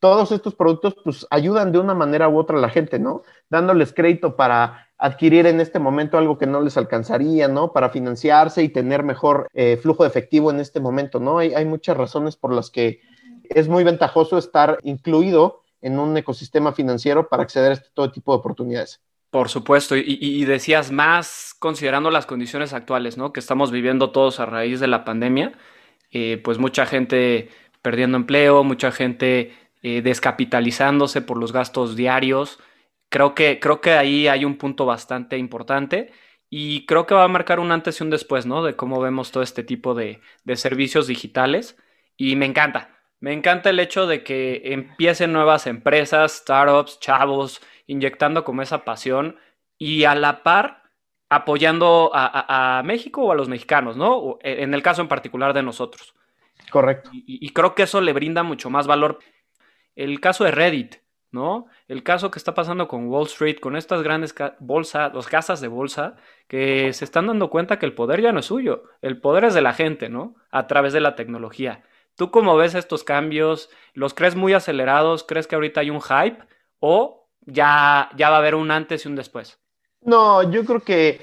todos 0.00 0.32
estos 0.32 0.56
productos 0.56 0.96
pues 1.04 1.28
ayudan 1.30 1.70
de 1.70 1.78
una 1.78 1.94
manera 1.94 2.28
u 2.28 2.36
otra 2.36 2.58
a 2.58 2.60
la 2.60 2.70
gente, 2.70 2.98
¿no? 2.98 3.22
Dándoles 3.48 3.92
crédito 3.92 4.34
para 4.34 4.88
adquirir 4.98 5.46
en 5.46 5.60
este 5.60 5.78
momento 5.78 6.18
algo 6.18 6.38
que 6.38 6.46
no 6.48 6.60
les 6.60 6.76
alcanzaría, 6.76 7.46
¿no? 7.46 7.72
Para 7.72 7.90
financiarse 7.90 8.64
y 8.64 8.68
tener 8.68 9.04
mejor 9.04 9.46
eh, 9.54 9.78
flujo 9.80 10.02
de 10.02 10.08
efectivo 10.08 10.50
en 10.50 10.58
este 10.58 10.80
momento, 10.80 11.20
¿no? 11.20 11.38
Hay, 11.38 11.54
hay 11.54 11.64
muchas 11.64 11.96
razones 11.96 12.34
por 12.34 12.52
las 12.52 12.68
que 12.68 13.00
es 13.44 13.68
muy 13.68 13.84
ventajoso 13.84 14.38
estar 14.38 14.78
incluido 14.82 15.62
en 15.82 16.00
un 16.00 16.16
ecosistema 16.16 16.72
financiero 16.72 17.28
para 17.28 17.44
acceder 17.44 17.70
a 17.70 17.74
este 17.74 17.90
todo 17.94 18.10
tipo 18.10 18.32
de 18.32 18.38
oportunidades. 18.38 19.00
Por 19.32 19.48
supuesto, 19.48 19.96
y, 19.96 20.44
decías 20.44 20.92
más 20.92 21.56
considerando 21.58 22.10
las 22.10 22.26
condiciones 22.26 22.74
actuales, 22.74 23.16
¿no? 23.16 23.32
Que 23.32 23.40
estamos 23.40 23.70
viviendo 23.72 24.10
todos 24.12 24.40
a 24.40 24.46
raíz 24.46 24.78
de 24.78 24.88
la 24.88 25.06
pandemia, 25.06 25.54
eh, 26.10 26.38
pues 26.44 26.58
mucha 26.58 26.84
gente 26.84 27.48
perdiendo 27.80 28.18
empleo, 28.18 28.62
mucha 28.62 28.92
gente 28.92 29.54
eh, 29.82 30.02
descapitalizándose 30.02 31.22
por 31.22 31.38
los 31.38 31.52
gastos 31.52 31.96
diarios. 31.96 32.58
Creo 33.08 33.34
que, 33.34 33.58
creo 33.58 33.80
que 33.80 33.92
ahí 33.92 34.28
hay 34.28 34.44
un 34.44 34.58
punto 34.58 34.84
bastante 34.84 35.38
importante 35.38 36.12
y 36.50 36.84
creo 36.86 37.06
que 37.06 37.14
va 37.14 37.24
a 37.24 37.28
marcar 37.28 37.58
un 37.60 37.72
antes 37.72 38.00
y 38.00 38.04
un 38.04 38.10
después, 38.10 38.44
¿no? 38.44 38.62
De 38.62 38.76
cómo 38.76 39.00
vemos 39.00 39.32
todo 39.32 39.42
este 39.42 39.64
tipo 39.64 39.94
de, 39.94 40.20
de 40.44 40.56
servicios 40.56 41.06
digitales. 41.06 41.78
Y 42.18 42.36
me 42.36 42.44
encanta, 42.46 43.01
me 43.22 43.32
encanta 43.32 43.70
el 43.70 43.78
hecho 43.78 44.08
de 44.08 44.24
que 44.24 44.62
empiecen 44.64 45.32
nuevas 45.32 45.68
empresas, 45.68 46.38
startups, 46.38 46.98
chavos, 46.98 47.62
inyectando 47.86 48.42
como 48.42 48.62
esa 48.62 48.84
pasión 48.84 49.36
y 49.78 50.02
a 50.02 50.16
la 50.16 50.42
par 50.42 50.82
apoyando 51.28 52.10
a, 52.12 52.82
México 52.84 53.22
o 53.22 53.30
a 53.30 53.36
los 53.36 53.48
mexicanos, 53.48 53.96
¿no? 53.96 54.38
En 54.42 54.74
el 54.74 54.82
caso 54.82 55.02
en 55.02 55.08
particular 55.08 55.54
de 55.54 55.62
nosotros. 55.62 56.16
Correcto. 56.72 57.10
Y, 57.12 57.22
y, 57.46 57.50
creo 57.50 57.76
que 57.76 57.84
eso 57.84 58.00
le 58.00 58.12
brinda 58.12 58.42
mucho 58.42 58.70
más 58.70 58.88
valor. 58.88 59.20
El 59.94 60.18
caso 60.18 60.42
de 60.42 60.50
Reddit, 60.50 60.96
¿no? 61.30 61.68
El 61.86 62.02
caso 62.02 62.28
que 62.32 62.40
está 62.40 62.54
pasando 62.54 62.88
con 62.88 63.06
Wall 63.06 63.28
Street, 63.28 63.60
con 63.60 63.76
estas 63.76 64.02
grandes 64.02 64.34
bolsas, 64.58 65.14
las 65.14 65.28
casas 65.28 65.60
de 65.60 65.68
bolsa, 65.68 66.16
que 66.48 66.92
se 66.92 67.04
están 67.04 67.28
dando 67.28 67.50
cuenta 67.50 67.78
que 67.78 67.86
el 67.86 67.94
poder 67.94 68.20
ya 68.20 68.32
no 68.32 68.40
es 68.40 68.46
suyo, 68.46 68.82
el 69.00 69.20
poder 69.20 69.44
es 69.44 69.54
de 69.54 69.62
la 69.62 69.74
gente, 69.74 70.08
¿no? 70.08 70.34
A 70.50 70.66
través 70.66 70.92
de 70.92 71.00
la 71.00 71.14
tecnología. 71.14 71.84
¿Tú 72.22 72.30
cómo 72.30 72.56
ves 72.56 72.76
estos 72.76 73.02
cambios? 73.02 73.68
¿Los 73.94 74.14
crees 74.14 74.36
muy 74.36 74.52
acelerados? 74.52 75.24
¿Crees 75.24 75.48
que 75.48 75.56
ahorita 75.56 75.80
hay 75.80 75.90
un 75.90 76.00
hype? 76.00 76.38
¿O 76.78 77.26
ya, 77.40 78.10
ya 78.16 78.30
va 78.30 78.36
a 78.36 78.38
haber 78.38 78.54
un 78.54 78.70
antes 78.70 79.04
y 79.04 79.08
un 79.08 79.16
después? 79.16 79.58
No, 80.02 80.48
yo 80.48 80.64
creo 80.64 80.78
que 80.78 81.20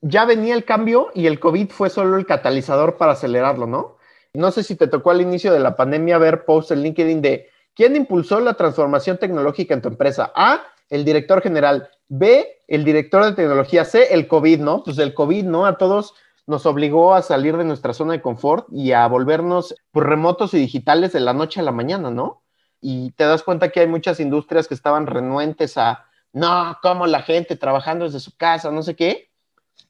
ya 0.00 0.26
venía 0.26 0.54
el 0.54 0.64
cambio 0.64 1.10
y 1.12 1.26
el 1.26 1.40
COVID 1.40 1.70
fue 1.70 1.90
solo 1.90 2.16
el 2.16 2.24
catalizador 2.24 2.96
para 2.98 3.14
acelerarlo, 3.14 3.66
¿no? 3.66 3.96
No 4.32 4.52
sé 4.52 4.62
si 4.62 4.76
te 4.76 4.86
tocó 4.86 5.10
al 5.10 5.22
inicio 5.22 5.52
de 5.52 5.58
la 5.58 5.74
pandemia 5.74 6.18
ver 6.18 6.44
posts 6.44 6.70
en 6.70 6.84
LinkedIn 6.84 7.20
de 7.20 7.50
quién 7.74 7.96
impulsó 7.96 8.38
la 8.38 8.54
transformación 8.54 9.18
tecnológica 9.18 9.74
en 9.74 9.82
tu 9.82 9.88
empresa. 9.88 10.30
A, 10.36 10.62
el 10.88 11.04
director 11.04 11.42
general. 11.42 11.90
B, 12.06 12.62
el 12.68 12.84
director 12.84 13.24
de 13.24 13.32
tecnología. 13.32 13.84
C, 13.84 14.14
el 14.14 14.28
COVID, 14.28 14.60
¿no? 14.60 14.84
Pues 14.84 14.98
el 14.98 15.14
COVID, 15.14 15.46
¿no? 15.46 15.66
A 15.66 15.76
todos 15.78 16.14
nos 16.48 16.64
obligó 16.64 17.14
a 17.14 17.20
salir 17.20 17.58
de 17.58 17.64
nuestra 17.64 17.92
zona 17.92 18.14
de 18.14 18.22
confort 18.22 18.66
y 18.72 18.92
a 18.92 19.06
volvernos 19.06 19.74
pues, 19.92 20.06
remotos 20.06 20.54
y 20.54 20.58
digitales 20.58 21.12
de 21.12 21.20
la 21.20 21.34
noche 21.34 21.60
a 21.60 21.62
la 21.62 21.72
mañana, 21.72 22.10
¿no? 22.10 22.42
Y 22.80 23.10
te 23.12 23.24
das 23.24 23.42
cuenta 23.42 23.68
que 23.68 23.80
hay 23.80 23.86
muchas 23.86 24.18
industrias 24.18 24.66
que 24.66 24.72
estaban 24.72 25.06
renuentes 25.06 25.76
a, 25.76 26.06
no, 26.32 26.78
como 26.80 27.06
la 27.06 27.20
gente 27.20 27.54
trabajando 27.56 28.06
desde 28.06 28.20
su 28.20 28.34
casa, 28.34 28.70
no 28.70 28.82
sé 28.82 28.96
qué. 28.96 29.30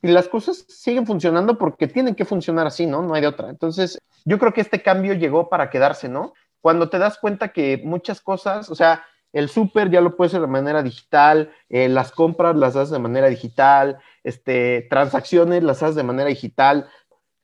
Y 0.02 0.08
las 0.08 0.26
cosas 0.26 0.64
siguen 0.68 1.06
funcionando 1.06 1.58
porque 1.58 1.86
tienen 1.86 2.16
que 2.16 2.24
funcionar 2.24 2.66
así, 2.66 2.86
¿no? 2.86 3.02
No 3.02 3.14
hay 3.14 3.20
de 3.20 3.28
otra. 3.28 3.50
Entonces, 3.50 4.00
yo 4.24 4.40
creo 4.40 4.52
que 4.52 4.60
este 4.60 4.82
cambio 4.82 5.14
llegó 5.14 5.48
para 5.48 5.70
quedarse, 5.70 6.08
¿no? 6.08 6.32
Cuando 6.60 6.90
te 6.90 6.98
das 6.98 7.18
cuenta 7.18 7.52
que 7.52 7.80
muchas 7.84 8.20
cosas, 8.20 8.68
o 8.68 8.74
sea, 8.74 9.04
el 9.32 9.48
súper 9.48 9.90
ya 9.90 10.00
lo 10.00 10.16
puedes 10.16 10.32
hacer 10.32 10.42
de 10.42 10.46
manera 10.46 10.82
digital, 10.82 11.52
eh, 11.68 11.88
las 11.88 12.12
compras 12.12 12.56
las 12.56 12.76
haces 12.76 12.90
de 12.90 12.98
manera 12.98 13.28
digital, 13.28 13.98
este, 14.24 14.86
transacciones 14.90 15.62
las 15.62 15.82
haces 15.82 15.96
de 15.96 16.02
manera 16.02 16.28
digital. 16.28 16.88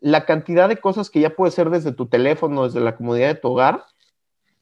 La 0.00 0.24
cantidad 0.26 0.68
de 0.68 0.78
cosas 0.78 1.10
que 1.10 1.20
ya 1.20 1.30
puedes 1.30 1.54
hacer 1.54 1.70
desde 1.70 1.92
tu 1.92 2.06
teléfono, 2.06 2.64
desde 2.64 2.80
la 2.80 2.96
comodidad 2.96 3.28
de 3.28 3.34
tu 3.40 3.48
hogar, 3.48 3.84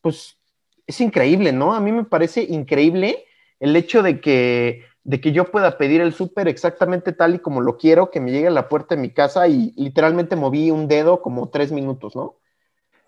pues 0.00 0.38
es 0.86 1.00
increíble, 1.00 1.52
¿no? 1.52 1.74
A 1.74 1.80
mí 1.80 1.92
me 1.92 2.04
parece 2.04 2.42
increíble 2.42 3.24
el 3.60 3.76
hecho 3.76 4.02
de 4.02 4.20
que, 4.20 4.84
de 5.04 5.20
que 5.20 5.32
yo 5.32 5.50
pueda 5.50 5.78
pedir 5.78 6.00
el 6.00 6.12
súper 6.12 6.48
exactamente 6.48 7.12
tal 7.12 7.36
y 7.36 7.38
como 7.38 7.60
lo 7.60 7.76
quiero, 7.76 8.10
que 8.10 8.20
me 8.20 8.32
llegue 8.32 8.48
a 8.48 8.50
la 8.50 8.68
puerta 8.68 8.94
de 8.94 9.00
mi 9.00 9.10
casa 9.10 9.48
y 9.48 9.72
literalmente 9.76 10.36
moví 10.36 10.70
un 10.70 10.88
dedo 10.88 11.22
como 11.22 11.48
tres 11.50 11.72
minutos, 11.72 12.16
¿no? 12.16 12.36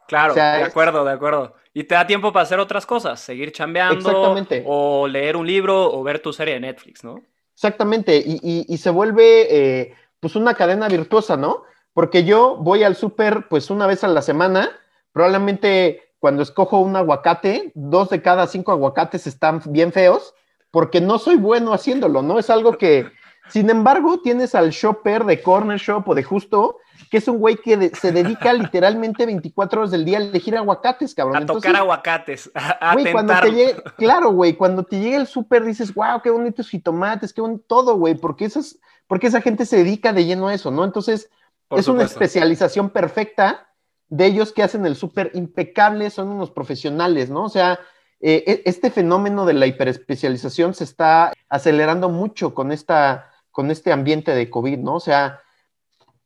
Claro, 0.06 0.34
de 0.34 0.40
acuerdo, 0.40 1.04
de 1.04 1.12
acuerdo. 1.12 1.54
Y 1.72 1.84
te 1.84 1.94
da 1.94 2.06
tiempo 2.06 2.32
para 2.32 2.44
hacer 2.44 2.60
otras 2.60 2.86
cosas, 2.86 3.20
seguir 3.20 3.52
chambeando 3.52 4.36
o 4.64 5.08
leer 5.08 5.36
un 5.36 5.46
libro 5.46 5.92
o 5.92 6.02
ver 6.02 6.20
tu 6.20 6.32
serie 6.32 6.54
de 6.54 6.60
Netflix, 6.60 7.02
¿no? 7.02 7.22
Exactamente, 7.54 8.22
y, 8.24 8.76
se 8.78 8.90
vuelve 8.90 9.46
eh, 9.48 9.94
pues 10.20 10.34
una 10.36 10.54
cadena 10.54 10.88
virtuosa, 10.88 11.36
¿no? 11.36 11.62
Porque 11.92 12.24
yo 12.24 12.56
voy 12.56 12.82
al 12.82 12.96
súper 12.96 13.46
pues 13.48 13.70
una 13.70 13.86
vez 13.86 14.02
a 14.02 14.08
la 14.08 14.22
semana, 14.22 14.70
probablemente 15.12 16.14
cuando 16.18 16.42
escojo 16.42 16.78
un 16.78 16.96
aguacate, 16.96 17.70
dos 17.74 18.08
de 18.10 18.22
cada 18.22 18.46
cinco 18.46 18.72
aguacates 18.72 19.26
están 19.26 19.60
bien 19.66 19.92
feos, 19.92 20.34
porque 20.70 21.00
no 21.00 21.18
soy 21.18 21.36
bueno 21.36 21.72
haciéndolo, 21.72 22.22
¿no? 22.22 22.38
Es 22.38 22.50
algo 22.50 22.78
que, 22.78 23.06
sin 23.48 23.70
embargo, 23.70 24.20
tienes 24.20 24.54
al 24.54 24.70
shopper 24.70 25.24
de 25.24 25.42
Corner 25.42 25.78
Shop 25.78 26.08
o 26.08 26.14
de 26.14 26.24
Justo, 26.24 26.78
que 27.10 27.18
es 27.18 27.28
un 27.28 27.38
güey 27.38 27.56
que 27.56 27.90
se 27.94 28.12
dedica 28.12 28.52
literalmente 28.52 29.26
24 29.26 29.80
horas 29.80 29.90
del 29.90 30.04
día 30.04 30.18
a 30.18 30.22
elegir 30.22 30.56
aguacates, 30.56 31.14
cabrón. 31.14 31.42
A 31.42 31.46
tocar 31.46 31.76
aguacates, 31.76 32.50
a, 32.54 32.94
güey, 32.94 33.12
cuando 33.12 33.34
te 33.40 33.50
llegue, 33.50 33.82
Claro, 33.96 34.32
güey, 34.32 34.54
cuando 34.54 34.82
te 34.84 35.00
llega 35.00 35.16
el 35.16 35.26
súper 35.26 35.64
dices, 35.64 35.94
wow, 35.94 36.20
qué 36.22 36.30
bonitos 36.30 36.68
jitomates, 36.68 37.32
qué 37.32 37.40
bonito 37.40 37.64
todo, 37.66 37.96
güey, 37.96 38.14
porque, 38.14 38.44
esas, 38.44 38.78
porque 39.06 39.28
esa 39.28 39.40
gente 39.40 39.66
se 39.66 39.78
dedica 39.78 40.12
de 40.12 40.24
lleno 40.24 40.48
a 40.48 40.54
eso, 40.54 40.70
¿no? 40.70 40.84
Entonces, 40.84 41.30
es 41.70 41.88
una 41.88 42.04
especialización 42.04 42.90
perfecta 42.90 43.68
de 44.08 44.26
ellos 44.26 44.52
que 44.52 44.62
hacen 44.62 44.86
el 44.86 44.96
súper 44.96 45.30
impecable, 45.34 46.10
son 46.10 46.28
unos 46.28 46.50
profesionales, 46.50 47.30
¿no? 47.30 47.44
O 47.44 47.48
sea, 47.48 47.80
eh, 48.20 48.44
e, 48.46 48.62
este 48.64 48.90
fenómeno 48.90 49.44
de 49.44 49.54
la 49.54 49.66
hiperespecialización 49.66 50.74
se 50.74 50.84
está 50.84 51.32
acelerando 51.48 52.08
mucho 52.08 52.54
con, 52.54 52.72
esta, 52.72 53.30
con 53.50 53.70
este 53.70 53.92
ambiente 53.92 54.34
de 54.34 54.50
COVID, 54.50 54.78
¿no? 54.78 54.94
O 54.96 55.00
sea, 55.00 55.40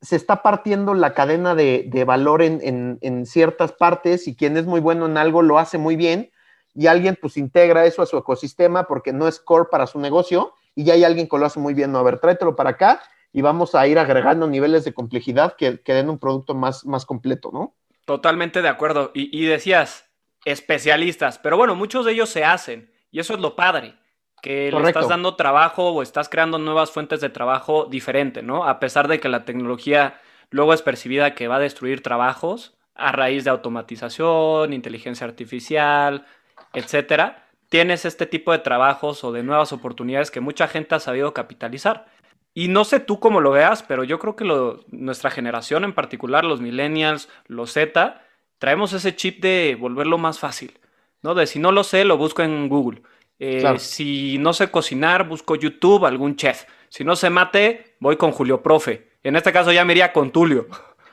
se 0.01 0.17
está 0.17 0.43
partiendo 0.43 0.95
la 0.95 1.15
cadena 1.15 1.55
de, 1.55 2.05
valor 2.07 2.43
en, 2.43 3.27
ciertas 3.27 3.73
partes 3.73 4.29
y 4.29 4.37
quien 4.37 4.57
es 4.57 4.67
muy 4.67 4.81
bueno 4.81 5.07
en 5.07 5.17
algo 5.17 5.43
lo 5.43 5.59
hace 5.59 5.79
muy 5.79 5.97
bien 5.97 6.31
y 6.75 6.87
alguien 6.87 7.19
pues 7.21 7.37
integra 7.37 7.85
eso 7.87 8.03
a 8.03 8.07
su 8.07 8.17
ecosistema 8.17 8.85
porque 8.85 9.13
no 9.13 9.27
es 9.27 9.41
core 9.41 9.69
para 9.71 9.87
su 9.87 9.99
negocio 9.99 10.55
y 10.75 10.85
ya 10.85 10.95
hay 10.95 11.05
alguien 11.05 11.29
que 11.29 11.39
lo 11.39 11.47
hace 11.47 11.59
muy 11.59 11.75
bien. 11.75 11.91
No, 11.91 11.99
a 11.99 12.03
ver, 12.05 12.21
tráetelo 12.21 12.55
para 12.55 12.71
acá 12.71 13.03
y 13.33 13.43
vamos 13.43 13.75
a 13.75 13.87
ir 13.89 13.99
agregando 13.99 14.47
niveles 14.47 14.85
de 14.85 14.95
complejidad 14.95 15.57
que, 15.57 15.81
que 15.81 15.95
den 15.95 16.09
un 16.09 16.19
producto 16.19 16.55
más, 16.55 16.87
más 16.87 17.05
completo, 17.05 17.51
¿no? 17.53 17.75
Totalmente 18.05 18.63
de 18.63 18.69
acuerdo. 18.69 19.11
Y, 19.15 19.37
y 19.37 19.47
decías, 19.47 20.07
especialistas, 20.45 21.39
pero 21.39 21.57
bueno, 21.57 21.75
muchos 21.75 22.05
de 22.05 22.13
ellos 22.13 22.31
se 22.31 22.45
hacen 22.45 22.93
y 23.11 23.19
eso 23.19 23.35
es 23.35 23.41
lo 23.41 23.57
padre 23.57 23.97
que 24.43 24.71
le 24.71 24.89
estás 24.89 25.09
dando 25.09 25.35
trabajo 25.37 25.91
o 25.91 26.03
estás 26.03 26.29
creando 26.29 26.59
nuevas 26.59 26.91
fuentes 26.91 27.21
de 27.21 27.29
trabajo 27.29 27.87
diferente, 27.87 28.43
¿no? 28.43 28.65
A 28.65 28.79
pesar 28.81 29.09
de 29.09 29.21
que 29.21 29.29
la 29.29 29.45
tecnología 29.45 30.21
luego 30.51 30.73
es 30.73 30.83
percibida 30.83 31.35
que 31.35 31.49
va 31.49 31.57
a 31.57 31.61
destruir 31.61 32.03
trabajos 32.03 32.75
a 32.95 33.13
raíz 33.13 33.45
de 33.45 33.51
automatización, 33.51 34.73
inteligencia 34.73 35.27
artificial, 35.27 36.27
etcétera, 36.73 37.49
tienes 37.69 38.05
este 38.05 38.27
tipo 38.27 38.53
de 38.53 38.59
trabajos 38.59 39.25
o 39.25 39.33
de 39.33 39.43
nuevas 39.43 39.73
oportunidades 39.73 40.31
que 40.31 40.41
mucha 40.41 40.69
gente 40.69 40.95
ha 40.95 41.01
sabido 41.01 41.33
capitalizar. 41.33 42.07
Y 42.55 42.69
no 42.69 42.85
sé 42.85 42.99
tú 42.99 43.21
cómo 43.21 43.41
lo 43.41 43.53
veas, 43.53 43.85
pero 43.85 44.03
yo 44.03 44.19
creo 44.19 44.35
que 44.35 44.45
nuestra 44.89 45.31
generación 45.31 45.85
en 45.85 45.95
particular, 45.95 46.45
los 46.45 46.61
millennials, 46.61 47.29
los 47.47 47.73
Z, 47.73 48.21
traemos 48.59 48.93
ese 48.93 49.15
chip 49.15 49.41
de 49.41 49.77
volverlo 49.79 50.19
más 50.19 50.41
fácil, 50.41 50.79
¿no? 51.23 51.35
De 51.35 51.47
si 51.47 51.61
no 51.61 51.71
lo 51.71 51.85
sé, 51.85 52.05
lo 52.05 52.17
busco 52.17 52.43
en 52.43 52.69
Google. 52.69 53.03
Eh, 53.39 53.79
si 53.79 54.39
no 54.39 54.53
sé 54.53 54.71
cocinar, 54.71 55.29
busco 55.29 55.55
YouTube, 55.55 56.07
algún 56.07 56.37
chef. 56.37 56.65
Si 56.89 57.05
no 57.05 57.17
sé 57.17 57.31
mate, 57.31 57.97
voy 58.01 58.17
con 58.17 58.33
Julio 58.33 58.63
Profe. 58.63 59.09
En 59.23 59.37
este 59.37 59.53
caso 59.53 59.73
ya 59.73 59.85
me 59.85 59.93
iría 59.93 60.13
con 60.13 60.31
Tulio. 60.31 60.67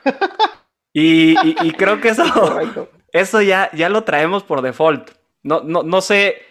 y, 0.92 1.34
creo 1.72 2.00
que 2.00 2.08
eso, 2.10 2.24
eso 3.12 3.42
ya, 3.42 3.70
ya 3.72 3.88
lo 3.88 4.04
traemos 4.04 4.42
por 4.42 4.62
default. 4.62 5.10
No, 5.42 5.62
no, 5.62 5.82
no 5.82 6.00
sé, 6.00 6.42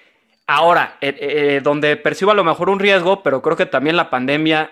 ahora, 0.47 0.97
eh, 1.01 1.15
eh, 1.19 1.61
donde 1.61 1.97
percibo 1.97 2.31
a 2.31 2.35
lo 2.35 2.43
mejor 2.43 2.69
un 2.69 2.79
riesgo, 2.79 3.23
pero 3.23 3.41
creo 3.41 3.57
que 3.57 3.65
también 3.65 3.97
la 3.97 4.09
pandemia 4.09 4.71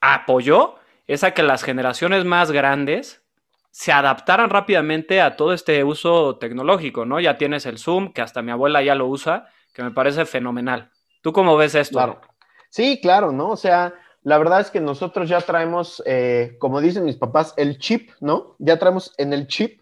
apoyó, 0.00 0.76
es 1.06 1.24
a 1.24 1.32
que 1.32 1.42
las 1.42 1.64
generaciones 1.64 2.24
más 2.24 2.52
grandes 2.52 3.24
se 3.70 3.90
adaptaran 3.90 4.50
rápidamente 4.50 5.20
a 5.20 5.36
todo 5.36 5.52
este 5.54 5.82
uso 5.82 6.36
tecnológico, 6.36 7.06
¿no? 7.06 7.18
Ya 7.20 7.38
tienes 7.38 7.64
el 7.66 7.78
Zoom, 7.78 8.12
que 8.12 8.20
hasta 8.20 8.42
mi 8.42 8.50
abuela 8.50 8.82
ya 8.82 8.94
lo 8.94 9.06
usa 9.06 9.48
que 9.72 9.82
me 9.82 9.90
parece 9.90 10.24
fenomenal. 10.26 10.90
¿Tú 11.22 11.32
cómo 11.32 11.56
ves 11.56 11.74
esto? 11.74 11.94
Claro. 11.94 12.20
Sí, 12.68 13.00
claro, 13.00 13.32
¿no? 13.32 13.50
O 13.50 13.56
sea, 13.56 13.94
la 14.22 14.38
verdad 14.38 14.60
es 14.60 14.70
que 14.70 14.80
nosotros 14.80 15.28
ya 15.28 15.40
traemos, 15.40 16.02
eh, 16.06 16.56
como 16.58 16.80
dicen 16.80 17.04
mis 17.04 17.16
papás, 17.16 17.54
el 17.56 17.78
chip, 17.78 18.10
¿no? 18.20 18.56
Ya 18.58 18.78
traemos 18.78 19.14
en 19.18 19.32
el 19.32 19.46
chip 19.46 19.80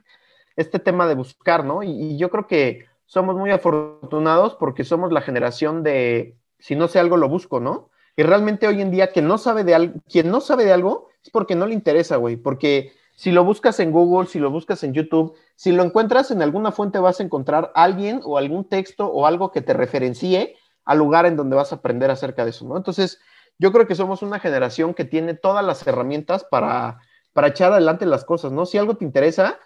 este 0.57 0.79
tema 0.79 1.07
de 1.07 1.15
buscar, 1.15 1.65
¿no? 1.65 1.83
Y, 1.83 2.17
yo 2.17 2.31
creo 2.31 2.47
que 2.47 2.87
somos 3.07 3.37
muy 3.37 3.51
afortunados 3.51 4.55
porque 4.55 4.85
somos 4.85 5.13
la 5.13 5.21
generación 5.21 5.83
de, 5.83 6.37
si 6.59 6.77
no 6.77 6.89
sé 6.89 6.99
algo, 6.99 7.17
lo 7.17 7.29
busco, 7.29 7.61
¿no? 7.61 7.91
Y 8.17 8.23
realmente 8.23 8.67
hoy 8.67 8.81
en 8.81 8.91
día, 8.91 9.13
que 9.13 9.23
no 9.23 9.39
sabe 9.39 9.65
de 9.65 9.75
algo, 9.75 10.01
quien 10.09 10.31
no 10.31 10.41
sabe 10.41 10.65
de 10.65 10.73
algo 10.73 11.09
es 11.23 11.31
porque 11.31 11.55
no 11.55 11.67
le 11.67 11.75
interesa, 11.75 12.17
güey, 12.17 12.37
porque 12.37 12.93
si 13.21 13.33
lo 13.33 13.45
buscas 13.45 13.79
en 13.81 13.93
Google, 13.93 14.27
si 14.27 14.39
lo 14.39 14.51
buscas 14.51 14.83
en 14.83 14.95
YouTube, 14.95 15.37
si 15.55 15.73
lo 15.73 15.83
encuentras 15.83 16.31
en 16.31 16.41
alguna 16.41 16.73
fuente 16.73 16.99
vas 16.99 17.21
a 17.21 17.23
encontrar 17.23 17.71
alguien 17.75 18.23
o 18.25 18.39
algún 18.39 18.67
texto 18.67 19.09
o 19.09 19.27
algo 19.27 19.53
que 19.53 19.61
te 19.61 19.75
referencie 19.75 20.57
al 20.87 20.97
lugar 20.97 21.27
en 21.27 21.37
donde 21.37 21.55
vas 21.55 21.71
a 21.71 21.75
aprender 21.75 22.11
acerca 22.11 22.45
de 22.45 22.51
eso, 22.53 22.65
¿no? 22.67 22.79
Entonces, 22.79 23.21
yo 23.59 23.73
creo 23.73 23.87
que 23.87 23.95
somos 23.95 24.23
una 24.23 24.41
generación 24.41 24.95
que 24.95 25.05
tiene 25.05 25.35
todas 25.35 25.63
las 25.63 25.87
herramientas 25.87 26.47
para, 26.51 27.01
para 27.35 27.49
echar 27.49 27.73
adelante 27.73 28.07
las 28.07 28.25
cosas, 28.25 28.53
¿no? 28.53 28.65
Si 28.65 28.79
algo 28.79 28.97
te 28.97 29.05
interesa, 29.05 29.59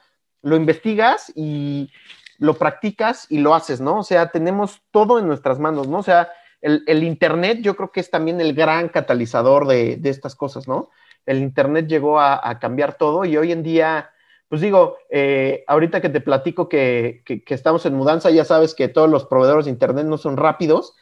lo 0.42 0.56
investigas 0.56 1.32
y 1.37 1.92
lo 2.38 2.54
practicas 2.54 3.30
y 3.30 3.38
lo 3.38 3.54
haces, 3.54 3.80
¿no? 3.80 4.00
O 4.00 4.02
sea, 4.02 4.32
tenemos 4.32 4.82
todo 4.90 5.20
en 5.20 5.28
nuestras 5.28 5.61
manos, 5.61 5.87
¿no? 5.87 5.99
O 5.99 6.02
sea, 6.02 6.28
el, 6.61 7.04
Internet 7.04 7.58
yo 7.61 7.76
creo 7.76 7.92
que 7.92 8.00
es 8.00 8.11
también 8.11 8.40
el 8.40 8.52
gran 8.52 8.88
catalizador 8.88 9.68
de, 9.68 10.00
estas 10.02 10.34
cosas, 10.34 10.66
¿no? 10.66 10.90
El 11.26 11.38
Internet 11.38 11.87
llegó 11.87 12.21
a, 12.21 12.59
cambiar 12.59 12.97
todo 12.97 13.25
y 13.25 13.37
hoy 13.37 13.52
en 13.52 13.62
día, 13.62 14.11
pues 14.49 14.61
digo, 14.61 14.99
eh, 15.11 15.64
ahorita 15.66 16.00
que 16.00 16.11
te 16.11 16.21
platico 16.21 16.69
que, 16.69 17.23
que, 17.25 17.43
estamos 17.54 17.87
en 17.87 17.95
mudanza, 17.95 18.31
ya 18.31 18.45
sabes 18.45 18.75
que 18.75 18.88
todos 18.88 19.09
los 19.09 19.25
proveedores 19.26 19.64
de 19.64 19.71
Internet 19.71 20.07
no 20.07 20.19
son 20.19 20.37
rápidos, 20.37 20.95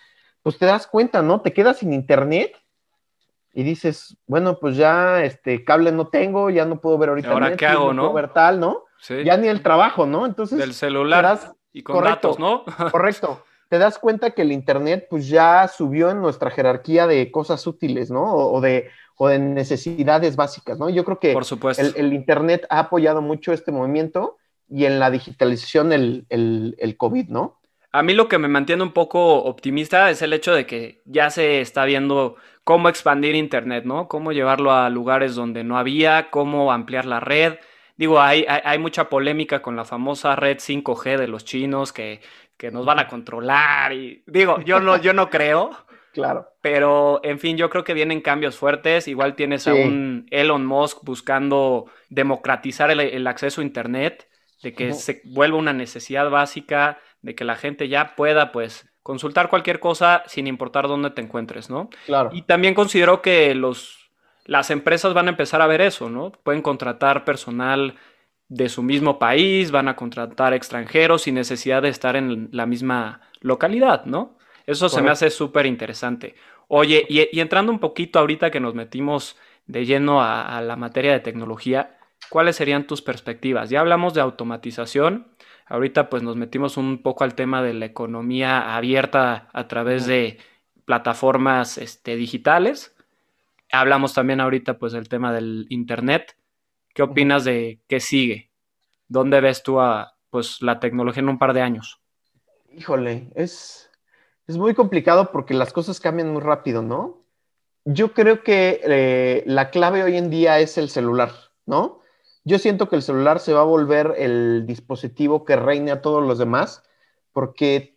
pues 0.43 0.59
te 0.59 0.67
das 0.67 0.87
cuenta, 0.87 1.23
¿no? 1.23 1.41
Te 1.41 1.53
quedas 1.53 1.79
sin 1.79 1.93
Internet 1.93 2.57
y 3.53 3.63
dices, 3.63 4.17
bueno, 4.27 4.59
pues 4.59 4.77
ya 4.77 5.23
este 5.25 5.65
cable 5.65 5.93
no 5.93 6.09
tengo, 6.09 6.51
ya 6.51 6.65
no 6.65 6.81
puedo 6.81 6.99
ver 6.99 7.11
ahorita. 7.11 7.31
¿Ahora 7.31 7.57
qué 7.57 7.67
hago, 7.67 7.93
no? 7.93 8.03
Puedo 8.03 8.15
ver 8.15 8.33
tal, 8.33 8.61
¿no? 8.61 8.85
Ya 9.25 9.37
ni 9.37 9.49
el 9.49 9.63
trabajo, 9.63 10.07
¿no? 10.07 10.27
Entonces. 10.27 10.59
Del 10.59 10.75
celular 10.75 11.55
y 11.73 11.83
con 11.83 12.05
datos, 12.05 12.39
¿no? 12.39 12.65
correcto. 12.91 13.45
Te 13.73 13.79
das 13.79 13.99
cuenta 13.99 14.33
que 14.33 14.43
el 14.43 14.53
Internet, 14.53 15.07
pues 15.09 15.29
ya 15.29 15.67
subió 15.67 16.11
en 16.11 16.21
nuestra 16.21 16.51
jerarquía 16.51 17.07
de 17.07 17.31
cosas 17.31 17.67
útiles, 17.67 18.11
¿no? 18.11 18.23
O, 18.23 18.61
de, 18.61 18.91
o 19.17 19.29
de 19.29 19.39
necesidades 19.39 20.37
básicas, 20.37 20.79
¿no? 20.79 20.91
Yo 20.91 21.07
creo 21.07 21.19
que 21.19 21.33
Por 21.33 21.47
supuesto. 21.47 21.83
El, 21.97 22.13
Internet 22.13 22.67
ha 22.69 22.81
apoyado 22.81 23.23
mucho 23.23 23.51
este 23.55 23.73
movimiento 23.73 24.37
y 24.69 24.85
en 24.85 24.99
la 24.99 25.11
digitalización 25.11 25.95
el, 25.95 26.27
el, 26.29 26.77
el 26.81 26.99
COVID, 26.99 27.31
¿no? 27.31 27.63
A 27.93 28.03
mí 28.03 28.13
lo 28.13 28.29
que 28.29 28.37
me 28.37 28.47
mantiene 28.47 28.83
un 28.83 28.93
poco 28.93 29.43
optimista 29.45 30.11
es 30.11 30.21
el 30.21 30.35
hecho 30.35 30.53
de 30.53 30.67
que 30.67 31.01
ya 31.07 31.31
se 31.31 31.63
está 31.63 31.87
viendo 31.87 32.37
cómo 32.65 32.91
expandir 32.91 33.35
Internet, 33.35 33.87
¿no? 33.87 34.07
Cómo 34.07 34.33
llevarlo 34.33 34.73
a 34.73 34.91
lugares 34.91 35.35
donde 35.35 35.65
no 35.65 35.79
había, 35.79 36.29
cómo 36.29 36.73
ampliar 36.73 37.07
la 37.07 37.21
red. 37.21 37.55
Digo, 38.03 38.21
hay, 38.21 38.45
hay, 38.49 38.81
mucha 38.81 39.09
polémica 39.09 39.63
con 39.63 39.77
la 39.77 39.85
famosa 39.85 40.35
red 40.35 40.57
5G 40.57 41.17
de 41.19 41.29
los 41.29 41.45
chinos 41.45 41.93
que, 41.93 42.21
nos 42.73 42.85
van 42.85 42.99
a 42.99 43.07
controlar 43.07 43.93
y 43.93 44.25
digo, 44.27 44.61
yo 44.63 44.81
no, 44.81 44.97
yo 44.97 45.13
no 45.13 45.31
creo. 45.31 45.71
Claro. 46.13 46.49
Pero, 46.61 47.21
en 47.25 47.39
fin, 47.39 47.57
yo 47.57 47.71
creo 47.71 47.85
que 47.85 47.95
vienen 47.95 48.21
cambios 48.21 48.57
fuertes. 48.57 49.09
Igual 49.09 49.35
tienes 49.35 49.67
a 49.67 49.73
un 49.73 50.27
Elon 50.31 50.67
Musk 50.67 50.99
buscando 51.05 51.87
democratizar 52.11 52.91
el, 52.91 53.27
acceso 53.27 53.63
a 53.63 53.65
Internet, 53.65 54.29
de 54.63 54.75
que 54.75 54.93
se 54.93 55.23
vuelva 55.25 55.57
una 55.57 55.73
necesidad 55.73 56.29
básica, 56.29 56.99
de 57.23 57.35
que 57.35 57.45
la 57.45 57.57
gente 57.57 57.89
ya 57.89 58.15
pueda, 58.15 58.53
pues, 58.53 58.93
consultar 59.03 59.49
cualquier 59.49 59.81
cosa 59.81 60.23
sin 60.27 60.49
importar 60.49 60.87
dónde 60.87 61.09
te 61.13 61.23
encuentres, 61.23 61.71
¿no? 61.71 61.89
Claro. 62.05 62.29
Y 62.35 62.43
también 62.43 62.75
considero 62.75 63.23
que 63.23 63.55
los, 63.55 64.02
las 64.45 64.71
empresas 64.71 65.15
van 65.15 65.27
a 65.27 65.31
empezar 65.31 65.63
a 65.63 65.67
ver 65.67 65.81
eso, 65.81 66.11
¿no? 66.11 66.33
Pueden 66.33 66.63
contratar 66.63 67.25
personal 67.25 67.97
de 68.49 68.69
su 68.69 68.83
mismo 68.83 69.19
país, 69.19 69.71
van 69.71 69.89
a 69.89 69.97
contratar 69.97 70.53
extranjeros 70.53 71.23
sin 71.23 71.35
necesidad 71.37 71.83
de 71.83 71.89
estar 71.89 72.17
en 72.17 72.49
la 72.53 72.67
misma 72.67 73.21
localidad, 73.41 74.05
¿no? 74.05 74.37
Eso 74.67 74.89
se 74.89 75.03
me 75.03 75.11
hace 75.11 75.31
súper 75.31 75.67
interesante. 75.67 76.35
Oye, 76.69 77.05
y, 77.09 77.41
entrando 77.41 77.73
un 77.73 77.79
poquito 77.79 78.19
ahorita 78.19 78.51
que 78.51 78.61
nos 78.61 78.75
metimos 78.75 79.37
de 79.67 79.85
lleno 79.87 80.23
a 80.23 80.61
la 80.61 80.77
materia 80.77 81.13
de 81.13 81.21
tecnología, 81.21 81.99
¿cuáles 82.29 82.57
serían 82.57 82.87
tus 82.87 83.03
perspectivas? 83.03 83.71
Ya 83.71 83.81
hablamos 83.81 84.15
de 84.15 84.21
automatización, 84.21 85.33
Ahorita 85.73 86.11
pues 86.11 86.23
nos 86.23 86.37
metimos 86.37 86.77
un 86.77 86.99
poco 87.03 87.25
al 87.25 87.35
tema 87.35 87.63
de 87.63 87.73
la 87.73 87.87
economía 87.87 88.77
abierta 88.77 89.49
a 89.55 89.69
través 89.69 90.07
de 90.07 90.39
plataformas 90.85 91.79
este, 91.79 92.15
digitales. 92.15 92.95
Hablamos 93.73 94.13
también 94.13 94.41
ahorita 94.41 94.79
pues 94.79 94.93
del 94.93 95.09
tema 95.09 95.33
del 95.33 95.67
Internet. 95.71 96.37
¿Qué 96.95 97.03
opinas 97.03 97.45
de 97.45 97.81
qué 97.89 98.01
sigue? 98.01 98.51
¿Dónde 99.09 99.41
ves 99.41 99.63
tú 99.63 99.81
a 99.81 100.15
pues 100.29 100.61
la 100.61 100.79
tecnología 100.79 101.23
en 101.23 101.31
un 101.31 101.39
par 101.39 101.55
de 101.55 101.63
años? 101.63 102.01
Híjole, 102.71 103.31
es, 103.35 103.91
es 104.47 104.59
muy 104.59 104.75
complicado 104.75 105.33
porque 105.33 105.55
las 105.55 105.73
cosas 105.73 106.01
cambian 106.01 106.33
muy 106.33 106.43
rápido, 106.43 106.83
¿no? 106.83 107.25
Yo 107.85 108.13
creo 108.13 108.43
que 108.43 108.81
eh, 108.85 109.43
la 109.47 109.71
clave 109.71 110.03
hoy 110.03 110.17
en 110.17 110.31
día 110.31 110.61
es 110.61 110.79
el 110.79 110.89
celular, 110.89 111.33
¿no? 111.67 112.01
Yo 112.45 112.59
siento 112.59 112.89
que 112.89 112.97
el 112.97 113.03
celular 113.03 113.41
se 113.41 113.53
va 113.53 113.61
a 113.61 113.65
volver 113.65 114.15
el 114.19 114.65
dispositivo 114.67 115.45
que 115.45 115.57
reine 115.57 115.93
a 115.93 116.03
todos 116.03 116.27
los 116.27 116.39
demás, 116.39 116.83
porque 117.33 117.97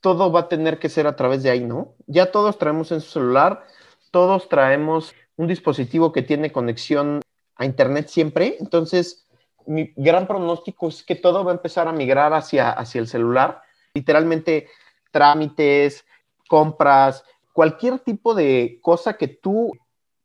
todo 0.00 0.30
va 0.30 0.40
a 0.40 0.48
tener 0.48 0.78
que 0.78 0.88
ser 0.88 1.06
a 1.06 1.16
través 1.16 1.42
de 1.42 1.50
ahí, 1.50 1.64
¿no? 1.64 1.94
Ya 2.06 2.30
todos 2.30 2.58
traemos 2.58 2.92
en 2.92 3.00
su 3.00 3.10
celular, 3.10 3.64
todos 4.10 4.48
traemos 4.48 5.14
un 5.36 5.46
dispositivo 5.46 6.12
que 6.12 6.22
tiene 6.22 6.52
conexión 6.52 7.20
a 7.56 7.64
Internet 7.64 8.08
siempre, 8.08 8.56
entonces 8.60 9.26
mi 9.66 9.92
gran 9.96 10.26
pronóstico 10.26 10.88
es 10.88 11.02
que 11.02 11.14
todo 11.14 11.44
va 11.44 11.52
a 11.52 11.54
empezar 11.54 11.88
a 11.88 11.92
migrar 11.92 12.32
hacia, 12.32 12.70
hacia 12.70 13.00
el 13.00 13.06
celular, 13.06 13.62
literalmente 13.92 14.68
trámites, 15.10 16.04
compras, 16.48 17.24
cualquier 17.52 17.98
tipo 17.98 18.34
de 18.34 18.78
cosa 18.82 19.14
que 19.14 19.28
tú 19.28 19.72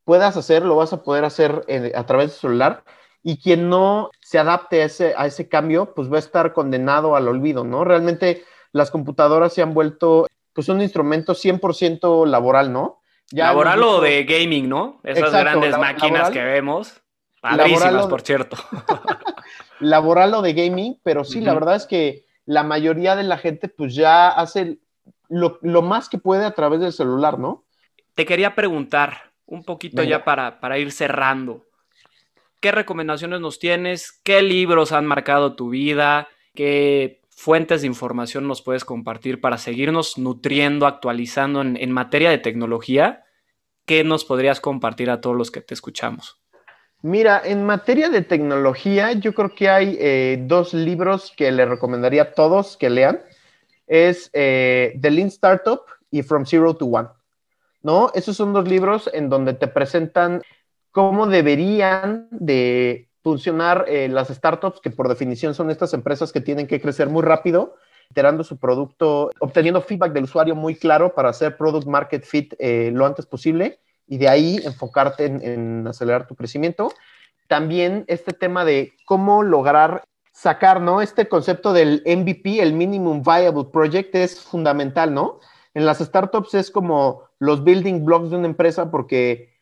puedas 0.06 0.38
hacer, 0.38 0.64
lo 0.64 0.76
vas 0.76 0.94
a 0.94 1.04
poder 1.04 1.26
hacer 1.26 1.64
eh, 1.68 1.92
a 1.96 2.06
través 2.06 2.32
del 2.32 2.40
celular 2.40 2.84
y 3.24 3.38
quien 3.38 3.70
no 3.70 4.12
se 4.22 4.38
adapte 4.38 4.82
a 4.82 4.86
ese, 4.86 5.14
a 5.18 5.26
ese 5.26 5.48
cambio, 5.48 5.94
pues 5.94 6.12
va 6.12 6.18
a 6.18 6.20
estar 6.20 6.54
condenado 6.54 7.16
al 7.16 7.28
olvido, 7.28 7.64
¿no? 7.64 7.86
Realmente 7.86 8.44
las 8.74 8.92
computadoras 8.92 9.54
se 9.54 9.62
han 9.62 9.74
vuelto, 9.74 10.28
pues, 10.54 10.68
un 10.68 10.82
instrumento 10.82 11.34
100% 11.34 12.26
laboral, 12.26 12.74
¿no? 12.74 13.00
Laboral 13.42 13.84
o 13.84 14.02
de 14.02 14.24
gaming, 14.24 14.70
¿no? 14.70 15.00
Esas 15.04 15.32
grandes 15.32 15.78
máquinas 15.78 16.30
que 16.30 16.44
vemos. 16.44 17.02
Padrísimas, 17.42 18.08
por 18.08 18.22
cierto. 18.22 18.58
laboral 19.80 20.34
o 20.36 20.42
de 20.42 20.54
gaming, 20.54 21.00
pero 21.04 21.24
sí, 21.24 21.42
la 21.42 21.54
verdad 21.54 21.76
es 21.76 21.86
que 21.86 22.26
la 22.46 22.64
mayoría 22.64 23.16
de 23.16 23.24
la 23.24 23.38
gente, 23.38 23.68
pues, 23.68 23.96
ya 23.96 24.30
hace 24.30 24.78
lo, 25.30 25.60
más 25.82 26.10
que 26.10 26.18
puede 26.18 26.46
a 26.46 26.52
través 26.52 26.80
del 26.80 26.94
celular, 26.94 27.40
¿no? 27.40 27.66
Te 28.16 28.26
quería 28.26 28.56
preguntar, 28.56 29.32
un 29.46 29.64
poquito 29.64 30.04
ya 30.04 30.24
para, 30.24 30.60
para 30.60 30.78
ir 30.78 30.92
cerrando. 30.92 31.66
¿Qué 32.60 32.72
recomendaciones 32.72 33.42
nos 33.42 33.60
tienes? 33.60 34.12
¿Qué 34.24 34.42
libros 34.42 34.94
han 34.94 35.06
marcado 35.06 35.56
tu 35.56 35.70
vida? 35.70 36.30
¿Qué 36.56 37.22
fuentes 37.30 37.82
de 37.82 37.88
información 37.88 38.48
nos 38.48 38.62
puedes 38.62 38.86
compartir 38.86 39.42
para 39.42 39.58
seguirnos 39.58 40.18
nutriendo, 40.18 40.88
actualizando 40.88 41.62
en, 41.62 41.92
materia 41.92 42.30
de 42.30 42.38
tecnología? 42.38 43.23
¿Qué 43.86 44.04
nos 44.04 44.24
podrías 44.24 44.62
compartir 44.62 45.10
a 45.10 45.20
todos 45.20 45.36
los 45.36 45.52
que 45.52 45.62
te 45.62 45.74
escuchamos? 45.74 46.40
Mira, 47.02 47.42
en 47.44 47.66
materia 47.66 48.10
de 48.10 48.22
tecnología, 48.22 49.12
yo 49.12 49.34
creo 49.34 49.54
que 49.54 49.70
hay 49.70 49.98
eh, 50.00 50.38
dos 50.48 50.74
libros 50.74 51.34
que 51.36 51.52
le 51.52 51.66
recomendaría 51.66 52.22
a 52.22 52.32
todos 52.32 52.78
que 52.78 52.90
lean. 52.90 53.22
Es 53.88 54.30
eh, 54.32 54.98
The 55.02 55.12
Lean 55.12 55.28
Startup 55.28 55.82
y 56.10 56.24
From 56.24 56.46
Zero 56.46 56.74
to 56.76 56.86
One. 56.86 57.10
¿No? 57.82 58.10
Esos 58.16 58.38
son 58.38 58.54
dos 58.54 58.66
libros 58.70 59.10
en 59.14 59.30
donde 59.30 59.54
te 59.54 59.68
presentan 59.68 60.42
cómo 60.92 61.28
deberían 61.28 62.30
de 62.32 63.10
funcionar 63.22 63.84
eh, 63.90 64.08
las 64.08 64.30
startups, 64.30 64.80
que 64.80 64.90
por 64.90 65.10
definición 65.10 65.54
son 65.54 65.70
estas 65.70 65.94
empresas 65.94 66.32
que 66.32 66.40
tienen 66.40 66.68
que 66.68 66.80
crecer 66.80 67.10
muy 67.10 67.24
rápido, 67.24 67.76
iterando 68.14 68.44
su 68.44 68.58
producto, 68.58 69.32
obteniendo 69.40 69.82
feedback 69.82 70.14
del 70.14 70.26
usuario 70.26 70.56
muy 70.56 70.76
claro 70.76 71.16
para 71.16 71.30
hacer 71.30 71.58
product 71.58 71.88
market 71.88 72.24
fit 72.24 72.54
eh, 72.60 72.92
lo 72.94 73.08
antes 73.08 73.26
posible 73.26 73.80
y 74.08 74.20
de 74.20 74.30
ahí 74.30 74.60
enfocarte 74.64 75.26
en, 75.26 75.88
acelerar 75.88 76.28
tu 76.28 76.36
crecimiento. 76.36 76.94
También 77.48 78.06
este 78.08 78.32
tema 78.32 78.66
de 78.66 78.94
cómo 79.06 79.42
lograr 79.42 80.04
sacar, 80.32 80.80
¿no? 80.80 81.02
Este 81.02 81.28
concepto 81.28 81.74
del 81.74 82.04
MVP, 82.06 82.62
el 82.62 82.74
Minimum 82.74 83.24
Viable 83.24 83.66
Project, 83.72 84.14
es 84.14 84.40
fundamental, 84.40 85.12
¿no? 85.12 85.40
En 85.74 85.86
las 85.86 85.98
startups 85.98 86.54
es 86.54 86.70
como 86.70 87.24
los 87.40 87.64
building 87.64 88.06
blocks 88.06 88.30
de 88.30 88.38
una 88.38 88.48
empresa 88.48 88.92
porque 88.92 89.54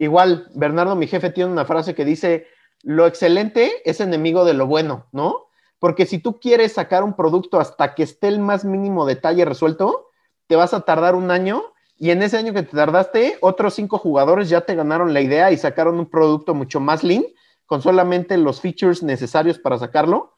Igual, 0.00 0.48
Bernardo, 0.54 0.96
mi 0.96 1.06
jefe, 1.06 1.28
tiene 1.28 1.52
una 1.52 1.66
frase 1.66 1.94
que 1.94 2.06
dice, 2.06 2.46
lo 2.82 3.06
excelente 3.06 3.82
es 3.84 4.00
enemigo 4.00 4.46
de 4.46 4.54
lo 4.54 4.66
bueno, 4.66 5.06
¿no? 5.12 5.49
Porque 5.80 6.06
si 6.06 6.18
tú 6.18 6.38
quieres 6.38 6.74
sacar 6.74 7.02
un 7.02 7.16
producto 7.16 7.58
hasta 7.58 7.96
que 7.96 8.04
esté 8.04 8.28
el 8.28 8.38
más 8.38 8.64
mínimo 8.64 9.06
detalle 9.06 9.44
resuelto, 9.44 10.10
te 10.46 10.54
vas 10.54 10.72
a 10.74 10.82
tardar 10.82 11.16
un 11.16 11.32
año 11.32 11.64
y 12.00 12.12
en 12.12 12.22
ese 12.22 12.38
año 12.38 12.54
que 12.54 12.62
te 12.62 12.74
tardaste, 12.74 13.36
otros 13.42 13.74
cinco 13.74 13.98
jugadores 13.98 14.48
ya 14.48 14.62
te 14.62 14.74
ganaron 14.74 15.12
la 15.12 15.20
idea 15.20 15.52
y 15.52 15.58
sacaron 15.58 15.98
un 15.98 16.08
producto 16.08 16.54
mucho 16.54 16.80
más 16.80 17.04
lean, 17.04 17.24
con 17.66 17.82
solamente 17.82 18.38
los 18.38 18.62
features 18.62 19.02
necesarios 19.02 19.58
para 19.58 19.76
sacarlo. 19.76 20.34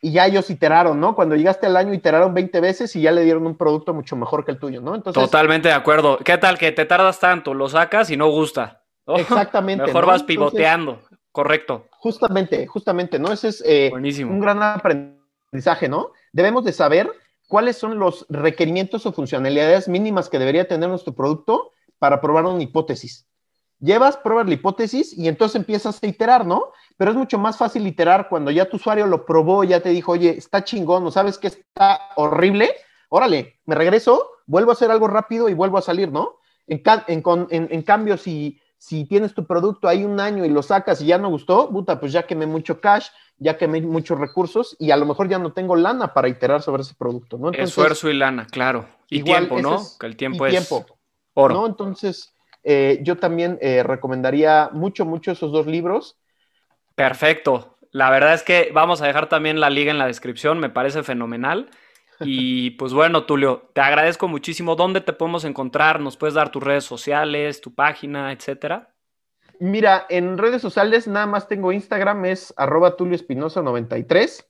Y 0.00 0.12
ya 0.12 0.26
ellos 0.26 0.48
iteraron, 0.48 0.98
¿no? 0.98 1.14
Cuando 1.14 1.36
llegaste 1.36 1.66
al 1.66 1.76
año, 1.76 1.92
iteraron 1.92 2.32
20 2.32 2.60
veces 2.60 2.96
y 2.96 3.02
ya 3.02 3.12
le 3.12 3.24
dieron 3.24 3.46
un 3.46 3.56
producto 3.58 3.92
mucho 3.92 4.16
mejor 4.16 4.46
que 4.46 4.52
el 4.52 4.58
tuyo, 4.58 4.80
¿no? 4.80 4.94
Entonces, 4.94 5.22
Totalmente 5.22 5.68
de 5.68 5.74
acuerdo. 5.74 6.16
¿Qué 6.18 6.38
tal 6.38 6.56
que 6.56 6.72
te 6.72 6.86
tardas 6.86 7.20
tanto? 7.20 7.52
Lo 7.52 7.68
sacas 7.68 8.08
y 8.08 8.16
no 8.16 8.28
gusta. 8.30 8.82
Exactamente. 9.06 9.84
Mejor 9.84 10.06
vas 10.06 10.22
pivoteando, 10.22 11.02
correcto. 11.36 11.86
Justamente, 11.90 12.66
justamente, 12.66 13.18
¿no? 13.18 13.30
Ese 13.30 13.48
es 13.48 13.62
eh, 13.66 13.90
un 13.92 14.40
gran 14.40 14.62
aprendizaje, 14.62 15.86
¿no? 15.86 16.12
Debemos 16.32 16.64
de 16.64 16.72
saber 16.72 17.12
cuáles 17.46 17.76
son 17.76 17.98
los 17.98 18.24
requerimientos 18.30 19.04
o 19.04 19.12
funcionalidades 19.12 19.86
mínimas 19.86 20.30
que 20.30 20.38
debería 20.38 20.66
tener 20.66 20.88
nuestro 20.88 21.14
producto 21.14 21.72
para 21.98 22.22
probar 22.22 22.46
una 22.46 22.62
hipótesis. 22.62 23.26
llevas, 23.80 24.16
pruebas 24.16 24.46
la 24.46 24.54
hipótesis 24.54 25.12
y 25.12 25.28
entonces 25.28 25.56
empiezas 25.56 26.02
a 26.02 26.06
iterar, 26.06 26.46
¿no? 26.46 26.72
Pero 26.96 27.10
es 27.10 27.18
mucho 27.18 27.38
más 27.38 27.58
fácil 27.58 27.86
iterar 27.86 28.30
cuando 28.30 28.50
ya 28.50 28.70
tu 28.70 28.76
usuario 28.78 29.06
lo 29.06 29.26
probó, 29.26 29.62
ya 29.62 29.80
te 29.80 29.90
dijo, 29.90 30.12
oye, 30.12 30.30
está 30.38 30.64
chingón, 30.64 31.04
¿no 31.04 31.10
sabes 31.10 31.36
que 31.36 31.48
está 31.48 32.00
horrible? 32.16 32.70
Órale, 33.10 33.60
me 33.66 33.74
regreso, 33.74 34.30
vuelvo 34.46 34.70
a 34.70 34.72
hacer 34.72 34.90
algo 34.90 35.06
rápido 35.06 35.50
y 35.50 35.52
vuelvo 35.52 35.76
a 35.76 35.82
salir, 35.82 36.10
¿no? 36.10 36.38
En, 36.66 36.82
en, 37.50 37.82
cambio, 37.82 38.16
si, 38.16 38.58
si 38.78 39.04
tienes 39.04 39.34
tu 39.34 39.46
producto 39.46 39.88
ahí 39.88 40.04
un 40.04 40.20
año 40.20 40.44
y 40.44 40.48
lo 40.48 40.62
sacas 40.62 41.00
y 41.00 41.06
ya 41.06 41.18
no 41.18 41.28
gustó, 41.28 41.70
puta, 41.70 41.98
pues 41.98 42.12
ya 42.12 42.26
quemé 42.26 42.46
mucho 42.46 42.80
cash, 42.80 43.08
ya 43.38 43.56
quemé 43.56 43.80
muchos 43.82 44.18
recursos 44.18 44.76
y 44.78 44.90
a 44.90 44.96
lo 44.96 45.06
mejor 45.06 45.28
ya 45.28 45.38
no 45.38 45.52
tengo 45.52 45.76
lana 45.76 46.12
para 46.12 46.28
iterar 46.28 46.62
sobre 46.62 46.82
ese 46.82 46.94
producto, 46.94 47.38
¿no? 47.38 47.50
Esfuerzo 47.52 48.10
y 48.10 48.14
lana, 48.14 48.46
claro. 48.46 48.86
Y 49.08 49.22
tiempo, 49.22 49.60
¿no? 49.60 49.82
que 49.98 50.06
el 50.06 50.16
tiempo 50.16 50.46
es 50.46 50.52
tiempo, 50.52 50.86
oro. 51.34 51.54
¿no? 51.54 51.66
Entonces, 51.66 52.34
eh, 52.64 52.98
yo 53.02 53.16
también 53.16 53.58
eh, 53.60 53.82
recomendaría 53.82 54.70
mucho, 54.72 55.04
mucho 55.04 55.30
esos 55.30 55.52
dos 55.52 55.66
libros. 55.66 56.18
Perfecto. 56.94 57.78
La 57.92 58.10
verdad 58.10 58.34
es 58.34 58.42
que 58.42 58.70
vamos 58.74 59.00
a 59.00 59.06
dejar 59.06 59.28
también 59.28 59.60
la 59.60 59.70
liga 59.70 59.90
en 59.90 59.98
la 59.98 60.06
descripción, 60.06 60.58
me 60.58 60.68
parece 60.68 61.02
fenomenal. 61.02 61.70
Y 62.20 62.70
pues 62.72 62.92
bueno, 62.92 63.24
Tulio, 63.24 63.70
te 63.72 63.80
agradezco 63.80 64.28
muchísimo. 64.28 64.76
¿Dónde 64.76 65.00
te 65.00 65.12
podemos 65.12 65.44
encontrar? 65.44 66.00
¿Nos 66.00 66.16
puedes 66.16 66.34
dar 66.34 66.50
tus 66.50 66.62
redes 66.62 66.84
sociales, 66.84 67.60
tu 67.60 67.74
página, 67.74 68.32
etcétera? 68.32 68.94
Mira, 69.58 70.06
en 70.08 70.38
redes 70.38 70.62
sociales 70.62 71.06
nada 71.06 71.26
más 71.26 71.48
tengo 71.48 71.72
Instagram, 71.72 72.24
es 72.26 72.52
arroba 72.56 72.96
Tulio 72.96 73.14
Espinosa 73.14 73.62
93. 73.62 74.46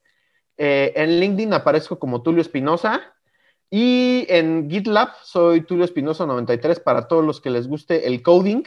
Eh, 0.59 0.93
en 0.97 1.21
LinkedIn 1.21 1.53
aparezco 1.53 1.99
como 1.99 2.23
Tulio 2.23 2.41
Espinosa. 2.41 3.13
Y 3.71 4.27
en 4.29 4.71
GitLab 4.71 5.11
soy 5.23 5.63
Tulio 5.63 5.85
Espinosa 5.85 6.25
93 6.25 6.81
para 6.81 7.09
todos 7.09 7.25
los 7.25 7.41
que 7.41 7.51
les 7.51 7.67
guste 7.67 8.07
el 8.07 8.23
coding. 8.23 8.63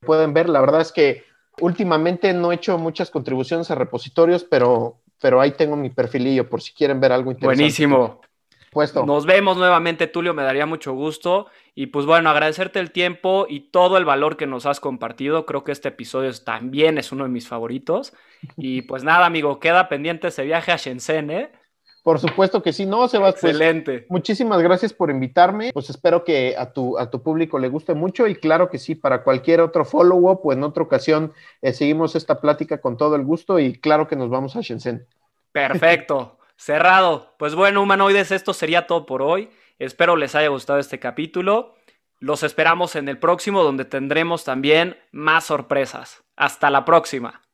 Pueden 0.00 0.32
ver, 0.32 0.48
la 0.48 0.60
verdad 0.60 0.80
es 0.80 0.92
que 0.92 1.24
últimamente 1.60 2.32
no 2.32 2.50
he 2.50 2.54
hecho 2.54 2.78
muchas 2.78 3.10
contribuciones 3.10 3.70
a 3.70 3.74
repositorios, 3.74 4.44
pero, 4.44 5.00
pero 5.20 5.40
ahí 5.40 5.52
tengo 5.52 5.76
mi 5.76 5.90
perfilillo 5.90 6.48
por 6.48 6.62
si 6.62 6.72
quieren 6.72 7.00
ver 7.00 7.12
algo 7.12 7.30
interesante. 7.30 7.62
Buenísimo. 7.62 8.20
Puesto. 8.70 9.06
Nos 9.06 9.26
vemos 9.26 9.56
nuevamente, 9.56 10.06
Tulio, 10.06 10.34
me 10.34 10.42
daría 10.42 10.66
mucho 10.66 10.92
gusto. 10.92 11.46
Y 11.74 11.86
pues 11.86 12.06
bueno, 12.06 12.30
agradecerte 12.30 12.80
el 12.80 12.90
tiempo 12.90 13.46
y 13.48 13.70
todo 13.70 13.98
el 13.98 14.04
valor 14.04 14.36
que 14.36 14.46
nos 14.46 14.66
has 14.66 14.80
compartido. 14.80 15.46
Creo 15.46 15.64
que 15.64 15.72
este 15.72 15.88
episodio 15.88 16.32
también 16.44 16.98
es 16.98 17.12
uno 17.12 17.24
de 17.24 17.30
mis 17.30 17.48
favoritos. 17.48 18.12
Y 18.56 18.82
pues 18.82 19.02
nada, 19.02 19.26
amigo, 19.26 19.58
queda 19.58 19.88
pendiente 19.88 20.28
ese 20.28 20.44
viaje 20.44 20.70
a 20.70 20.76
Shenzhen, 20.76 21.30
¿eh? 21.30 21.50
Por 22.08 22.20
supuesto 22.20 22.62
que 22.62 22.72
sí, 22.72 22.86
no, 22.86 23.06
Sebastián. 23.06 23.40
Pues, 23.40 23.52
Excelente. 23.52 24.06
muchísimas 24.08 24.62
gracias 24.62 24.94
por 24.94 25.10
invitarme. 25.10 25.72
Pues 25.74 25.90
espero 25.90 26.24
que 26.24 26.54
a 26.56 26.72
tu, 26.72 26.98
a 26.98 27.10
tu 27.10 27.22
público 27.22 27.58
le 27.58 27.68
guste 27.68 27.92
mucho 27.92 28.26
y 28.26 28.34
claro 28.34 28.70
que 28.70 28.78
sí, 28.78 28.94
para 28.94 29.22
cualquier 29.22 29.60
otro 29.60 29.84
follow-up 29.84 30.40
o 30.42 30.52
en 30.54 30.62
otra 30.62 30.82
ocasión 30.82 31.34
eh, 31.60 31.74
seguimos 31.74 32.16
esta 32.16 32.40
plática 32.40 32.80
con 32.80 32.96
todo 32.96 33.14
el 33.14 33.24
gusto 33.24 33.58
y 33.58 33.78
claro 33.78 34.08
que 34.08 34.16
nos 34.16 34.30
vamos 34.30 34.56
a 34.56 34.62
Shenzhen. 34.62 35.06
Perfecto, 35.52 36.37
cerrado. 36.58 37.34
Pues 37.38 37.54
bueno, 37.54 37.80
humanoides, 37.80 38.30
esto 38.32 38.52
sería 38.52 38.86
todo 38.86 39.06
por 39.06 39.22
hoy. 39.22 39.48
Espero 39.78 40.16
les 40.16 40.34
haya 40.34 40.48
gustado 40.48 40.78
este 40.78 40.98
capítulo. 40.98 41.76
Los 42.18 42.42
esperamos 42.42 42.96
en 42.96 43.08
el 43.08 43.18
próximo 43.18 43.62
donde 43.62 43.84
tendremos 43.84 44.44
también 44.44 44.98
más 45.12 45.44
sorpresas. 45.44 46.24
Hasta 46.36 46.68
la 46.68 46.84
próxima. 46.84 47.47